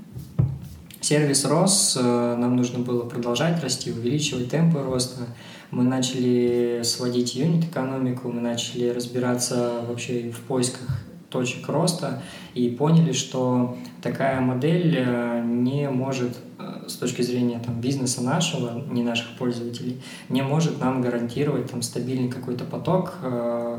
Сервис 1.04 1.44
рос, 1.44 1.98
э, 2.00 2.36
нам 2.39 2.56
нужно 2.56 2.80
было 2.80 3.04
продолжать 3.04 3.62
расти, 3.62 3.92
увеличивать 3.92 4.50
темпы 4.50 4.82
роста. 4.82 5.24
Мы 5.70 5.84
начали 5.84 6.80
сводить 6.86 7.36
юнит-экономику, 7.36 8.32
мы 8.32 8.39
начали 8.39 8.88
разбираться 8.88 9.82
вообще 9.86 10.32
в 10.32 10.39
поисках 10.44 11.04
точек 11.30 11.68
роста 11.68 12.24
и 12.54 12.70
поняли, 12.70 13.12
что 13.12 13.76
такая 14.02 14.39
модель 14.39 14.96
э, 14.98 15.44
не 15.46 15.89
может 15.89 16.38
э, 16.58 16.88
с 16.88 16.94
точки 16.94 17.22
зрения 17.22 17.60
там, 17.60 17.82
бизнеса 17.82 18.24
нашего, 18.24 18.82
не 18.89 19.04
наших 19.04 19.36
пользователей, 19.38 20.02
не 20.30 20.42
может 20.42 20.80
нам 20.80 21.02
гарантировать 21.02 21.70
там, 21.70 21.82
стабильный 21.82 22.30
какой-то 22.30 22.63
поток, 22.63 23.16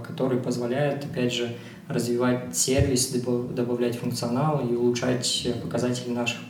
который 0.06 0.40
позволяет, 0.40 1.06
опять 1.06 1.32
же, 1.32 1.56
развивать 1.88 2.54
сервис, 2.54 3.08
добавлять 3.08 3.96
функционал 3.96 4.60
и 4.60 4.74
улучшать 4.74 5.48
показатели 5.62 6.12
наших 6.12 6.40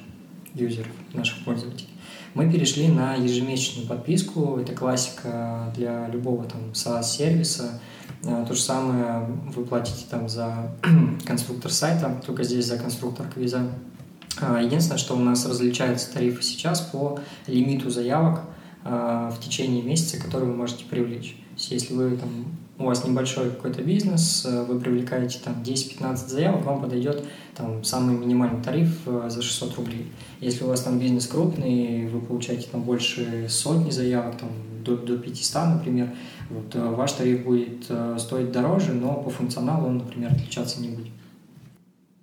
юзеров, 0.54 0.92
наших 1.12 1.44
пользователей. 1.44 1.88
Мы 2.34 2.50
перешли 2.50 2.88
на 2.88 3.14
ежемесячную 3.14 3.86
подписку. 3.86 4.58
Это 4.58 4.72
классика 4.72 5.72
для 5.76 6.08
любого 6.08 6.44
там 6.44 6.60
SaaS-сервиса. 6.72 7.80
А, 8.26 8.44
то 8.44 8.54
же 8.54 8.60
самое 8.60 9.26
вы 9.54 9.64
платите 9.64 10.04
там 10.10 10.28
за 10.28 10.72
конструктор 11.26 11.70
сайта, 11.70 12.20
только 12.26 12.42
здесь 12.42 12.66
за 12.66 12.78
конструктор 12.78 13.26
квиза. 13.28 13.70
А, 14.40 14.60
единственное, 14.60 14.98
что 14.98 15.16
у 15.16 15.20
нас 15.20 15.46
различаются 15.46 16.12
тарифы 16.12 16.42
сейчас 16.42 16.80
по 16.80 17.20
лимиту 17.46 17.90
заявок 17.90 18.42
а, 18.82 19.30
в 19.30 19.40
течение 19.40 19.82
месяца, 19.82 20.20
который 20.20 20.48
вы 20.48 20.54
можете 20.54 20.84
привлечь. 20.84 21.36
Если 21.56 21.94
вы 21.94 22.16
там 22.16 22.46
у 22.78 22.84
вас 22.84 23.04
небольшой 23.04 23.50
какой-то 23.50 23.82
бизнес, 23.82 24.44
э, 24.44 24.64
вы 24.64 24.80
привлекаете 24.80 25.38
там 25.42 25.62
10-15 25.62 26.28
заявок, 26.28 26.64
вам 26.64 26.82
подойдет 26.82 27.24
там 27.54 27.84
самый 27.84 28.16
минимальный 28.16 28.62
тариф 28.62 28.90
э, 29.06 29.28
за 29.30 29.42
600 29.42 29.76
рублей. 29.76 30.12
Если 30.40 30.64
у 30.64 30.68
вас 30.68 30.82
там 30.82 30.98
бизнес 30.98 31.26
крупный, 31.26 32.08
вы 32.08 32.20
получаете 32.20 32.68
там 32.70 32.82
больше 32.82 33.46
сотни 33.48 33.90
заявок, 33.90 34.38
там 34.38 34.50
до, 34.84 34.96
до 34.96 35.16
500, 35.16 35.68
например, 35.68 36.10
вот, 36.50 36.74
э, 36.74 36.80
ваш 36.80 37.12
тариф 37.12 37.44
будет 37.44 37.84
стоить 38.18 38.50
дороже, 38.50 38.92
но 38.92 39.14
по 39.22 39.30
функционалу 39.30 39.86
он, 39.86 39.98
например, 39.98 40.32
отличаться 40.32 40.80
не 40.80 40.88
будет. 40.88 41.12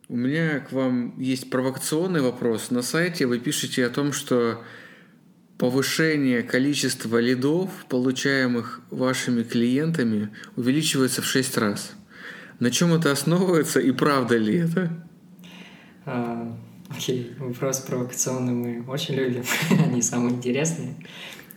У 0.09 0.17
меня 0.17 0.59
к 0.59 0.73
вам 0.73 1.17
есть 1.17 1.49
провокационный 1.49 2.21
вопрос. 2.21 2.69
На 2.69 2.81
сайте 2.81 3.25
вы 3.25 3.39
пишете 3.39 3.85
о 3.85 3.89
том, 3.89 4.11
что 4.11 4.61
повышение 5.61 6.41
количества 6.41 7.19
лидов, 7.19 7.69
получаемых 7.87 8.81
вашими 8.89 9.43
клиентами, 9.43 10.29
увеличивается 10.55 11.21
в 11.21 11.25
6 11.25 11.57
раз. 11.59 11.91
На 12.59 12.71
чем 12.71 12.95
это 12.95 13.11
основывается 13.11 13.79
и 13.79 13.91
правда 13.91 14.37
ли 14.37 14.57
это? 14.57 14.91
А, 16.07 16.57
окей, 16.89 17.33
вопрос 17.37 17.81
провокационный 17.81 18.53
мы 18.53 18.91
очень 18.91 19.13
любим, 19.13 19.43
они 19.85 20.01
самые 20.01 20.33
интересные. 20.33 20.95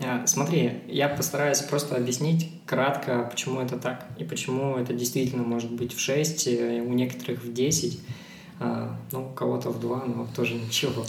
А, 0.00 0.26
смотри, 0.26 0.82
я 0.86 1.08
постараюсь 1.08 1.62
просто 1.62 1.96
объяснить 1.96 2.50
кратко, 2.66 3.26
почему 3.30 3.60
это 3.62 3.78
так, 3.78 4.06
и 4.18 4.24
почему 4.24 4.76
это 4.76 4.92
действительно 4.92 5.44
может 5.44 5.72
быть 5.72 5.94
в 5.94 5.98
6, 5.98 6.46
э, 6.48 6.82
у 6.82 6.92
некоторых 6.92 7.42
в 7.42 7.54
10, 7.54 8.00
а, 8.60 9.00
ну, 9.12 9.30
у 9.30 9.32
кого-то 9.32 9.70
в 9.70 9.80
2, 9.80 10.04
но 10.04 10.28
тоже 10.36 10.54
ничего. 10.66 11.06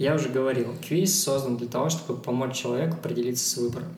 Я 0.00 0.14
уже 0.14 0.30
говорил, 0.30 0.74
квиз 0.80 1.22
создан 1.22 1.58
для 1.58 1.68
того, 1.68 1.90
чтобы 1.90 2.18
помочь 2.18 2.56
человеку 2.56 2.94
определиться 2.94 3.46
с 3.46 3.58
выбором. 3.58 3.94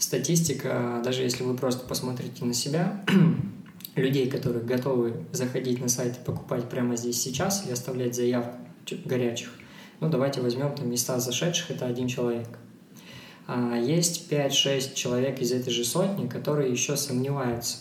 Статистика, 0.00 1.00
даже 1.04 1.22
если 1.22 1.44
вы 1.44 1.56
просто 1.56 1.86
посмотрите 1.86 2.44
на 2.44 2.52
себя, 2.52 3.04
людей, 3.94 4.28
которые 4.28 4.64
готовы 4.64 5.24
заходить 5.30 5.80
на 5.80 5.86
сайт 5.86 6.16
и 6.16 6.24
покупать 6.24 6.68
прямо 6.68 6.96
здесь 6.96 7.22
сейчас 7.22 7.68
и 7.68 7.70
оставлять 7.70 8.16
заявку 8.16 8.56
горячих, 9.04 9.50
ну 10.00 10.08
давайте 10.08 10.40
возьмем 10.40 10.74
там 10.74 10.90
места 10.90 11.20
зашедших, 11.20 11.70
это 11.70 11.86
один 11.86 12.08
человек. 12.08 12.48
А 13.46 13.78
есть 13.78 14.28
5-6 14.28 14.94
человек 14.94 15.40
из 15.40 15.52
этой 15.52 15.70
же 15.70 15.84
сотни, 15.84 16.26
которые 16.26 16.72
еще 16.72 16.96
сомневаются, 16.96 17.76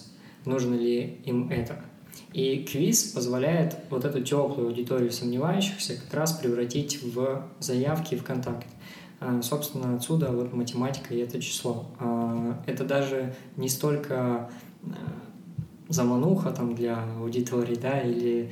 нужно 0.45 0.75
ли 0.75 1.21
им 1.25 1.49
это. 1.49 1.83
И 2.33 2.63
квиз 2.63 3.03
позволяет 3.03 3.77
вот 3.89 4.05
эту 4.05 4.21
теплую 4.21 4.67
аудиторию 4.67 5.11
сомневающихся 5.11 5.95
как 5.95 6.13
раз 6.13 6.33
превратить 6.33 7.01
в 7.01 7.43
заявки 7.59 8.15
в 8.15 8.23
контакт. 8.23 8.67
А, 9.19 9.41
собственно, 9.41 9.95
отсюда 9.95 10.31
вот 10.31 10.53
математика 10.53 11.13
и 11.13 11.19
это 11.19 11.41
число. 11.41 11.85
А, 11.99 12.61
это 12.65 12.83
даже 12.83 13.33
не 13.55 13.69
столько 13.69 14.49
а, 14.83 14.89
замануха 15.87 16.51
там 16.51 16.75
для 16.75 17.03
аудитории, 17.19 17.75
да, 17.75 18.01
или 18.01 18.51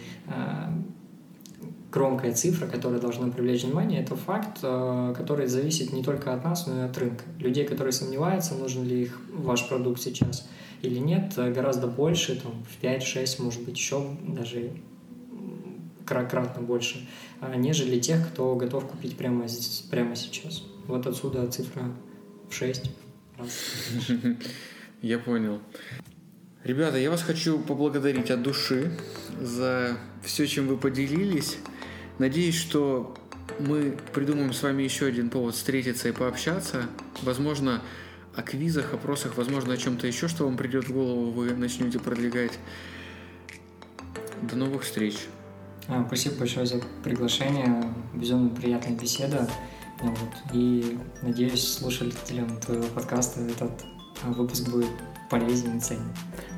громкая 1.91 2.34
цифра, 2.34 2.68
которая 2.68 2.99
должна 2.99 3.28
привлечь 3.28 3.64
внимание, 3.64 4.01
это 4.01 4.16
факт, 4.16 4.61
который 4.61 5.45
зависит 5.45 5.93
не 5.93 6.03
только 6.03 6.34
от 6.34 6.43
нас, 6.43 6.66
но 6.66 6.80
и 6.80 6.86
от 6.86 6.97
рынка. 6.97 7.24
Людей, 7.38 7.66
которые 7.66 7.91
сомневаются, 7.91 8.55
нужен 8.55 8.84
ли 8.84 9.03
их 9.03 9.22
ваш 9.32 9.68
продукт 9.68 10.01
сейчас– 10.01 10.47
или 10.84 11.00
нет, 11.00 11.34
э, 11.38 11.52
гораздо 11.52 11.88
больше, 11.88 12.40
там, 12.40 12.64
в 12.66 12.84
5-6, 12.84 13.42
может 13.42 13.64
быть, 13.64 13.78
еще 13.78 14.16
даже 14.28 14.72
кратно 16.06 16.62
больше, 16.62 17.08
а, 17.40 17.56
нежели 17.56 17.98
тех, 18.00 18.28
кто 18.30 18.56
готов 18.56 18.86
купить 18.88 19.16
прямо, 19.18 19.48
здесь, 19.48 19.86
прямо 19.90 20.16
сейчас. 20.16 20.64
Вот 20.86 21.08
отсюда 21.08 21.48
цифра 21.48 21.84
в 22.50 22.54
6 22.54 22.92
раз. 23.38 23.50
Я 25.02 25.20
понял. 25.20 25.60
Ребята, 26.64 26.98
я 26.98 27.12
вас 27.12 27.22
хочу 27.22 27.60
поблагодарить 27.60 28.32
от 28.32 28.42
души 28.42 28.98
за 29.42 29.98
все, 30.24 30.48
чем 30.48 30.68
вы 30.68 30.78
поделились. 30.78 31.58
Надеюсь, 32.20 32.56
что 32.56 33.18
мы 33.60 33.98
придумаем 34.14 34.54
с 34.54 34.64
вами 34.64 34.84
еще 34.84 35.08
один 35.08 35.30
повод 35.30 35.56
встретиться 35.56 36.08
и 36.08 36.14
пообщаться. 36.14 36.84
Возможно, 37.22 37.82
о 38.36 38.42
квизах, 38.42 38.94
опросах, 38.94 39.38
возможно, 39.38 39.74
о 39.74 39.78
чем-то 39.78 40.08
еще, 40.08 40.28
что 40.28 40.46
вам 40.46 40.58
придет 40.58 40.88
в 40.88 40.94
голову, 40.94 41.32
вы 41.32 41.54
начнете 41.54 42.00
продвигать. 42.00 42.58
До 44.42 44.56
новых 44.56 44.84
встреч. 44.84 45.16
А, 45.88 46.04
спасибо 46.08 46.36
большое 46.40 46.66
за 46.66 46.82
приглашение. 47.04 47.94
Безумно 48.14 48.50
приятная 48.50 48.98
беседа. 48.98 49.48
Вот. 50.02 50.18
И 50.54 50.98
надеюсь, 51.22 51.74
слушателям 51.74 52.60
твоего 52.60 52.88
подкаста 52.88 53.42
этот 53.42 53.86
а, 54.24 54.32
выпуск 54.32 54.68
будет 54.70 54.90
полезен 55.30 55.78
и 55.78 55.80
ценен. 55.80 56.12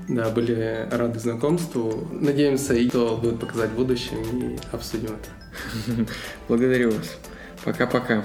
Да, 0.07 0.29
были 0.29 0.87
рады 0.91 1.19
знакомству. 1.19 2.07
Надеемся, 2.11 2.73
и 2.73 2.87
кто 2.87 3.17
будет 3.17 3.39
показать 3.39 3.71
в 3.71 3.75
будущем 3.75 4.17
и 4.39 4.57
обсудим 4.71 5.11
это. 5.11 6.07
Благодарю 6.47 6.91
вас. 6.91 7.17
Пока-пока. 7.63 8.23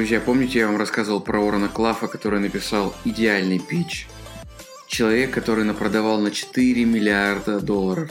Друзья, 0.00 0.18
помните, 0.18 0.60
я 0.60 0.66
вам 0.66 0.78
рассказывал 0.78 1.20
про 1.20 1.46
Орона 1.46 1.68
Клафа, 1.68 2.08
который 2.08 2.40
написал 2.40 2.94
идеальный 3.04 3.58
пич? 3.58 4.08
Человек, 4.86 5.30
который 5.30 5.62
напродавал 5.62 6.18
на 6.22 6.30
4 6.30 6.86
миллиарда 6.86 7.60
долларов. 7.60 8.10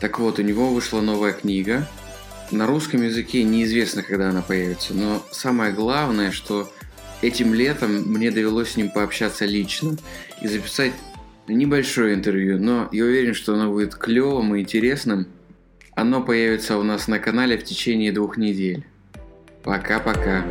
Так 0.00 0.18
вот, 0.18 0.40
у 0.40 0.42
него 0.42 0.70
вышла 0.70 1.00
новая 1.00 1.32
книга. 1.32 1.86
На 2.50 2.66
русском 2.66 3.02
языке 3.02 3.44
неизвестно, 3.44 4.02
когда 4.02 4.30
она 4.30 4.42
появится, 4.42 4.94
но 4.94 5.24
самое 5.30 5.72
главное, 5.72 6.32
что 6.32 6.68
этим 7.20 7.54
летом 7.54 8.02
мне 8.02 8.32
довелось 8.32 8.72
с 8.72 8.76
ним 8.76 8.90
пообщаться 8.90 9.44
лично 9.44 9.96
и 10.40 10.48
записать 10.48 10.92
небольшое 11.46 12.14
интервью, 12.14 12.58
но 12.58 12.88
я 12.90 13.04
уверен, 13.04 13.34
что 13.34 13.54
оно 13.54 13.70
будет 13.70 13.94
клевым 13.94 14.56
и 14.56 14.60
интересным. 14.60 15.28
Оно 15.94 16.20
появится 16.20 16.78
у 16.78 16.82
нас 16.82 17.06
на 17.06 17.20
канале 17.20 17.56
в 17.56 17.62
течение 17.62 18.10
двух 18.10 18.38
недель. 18.38 18.84
Пока-пока. 19.62 20.44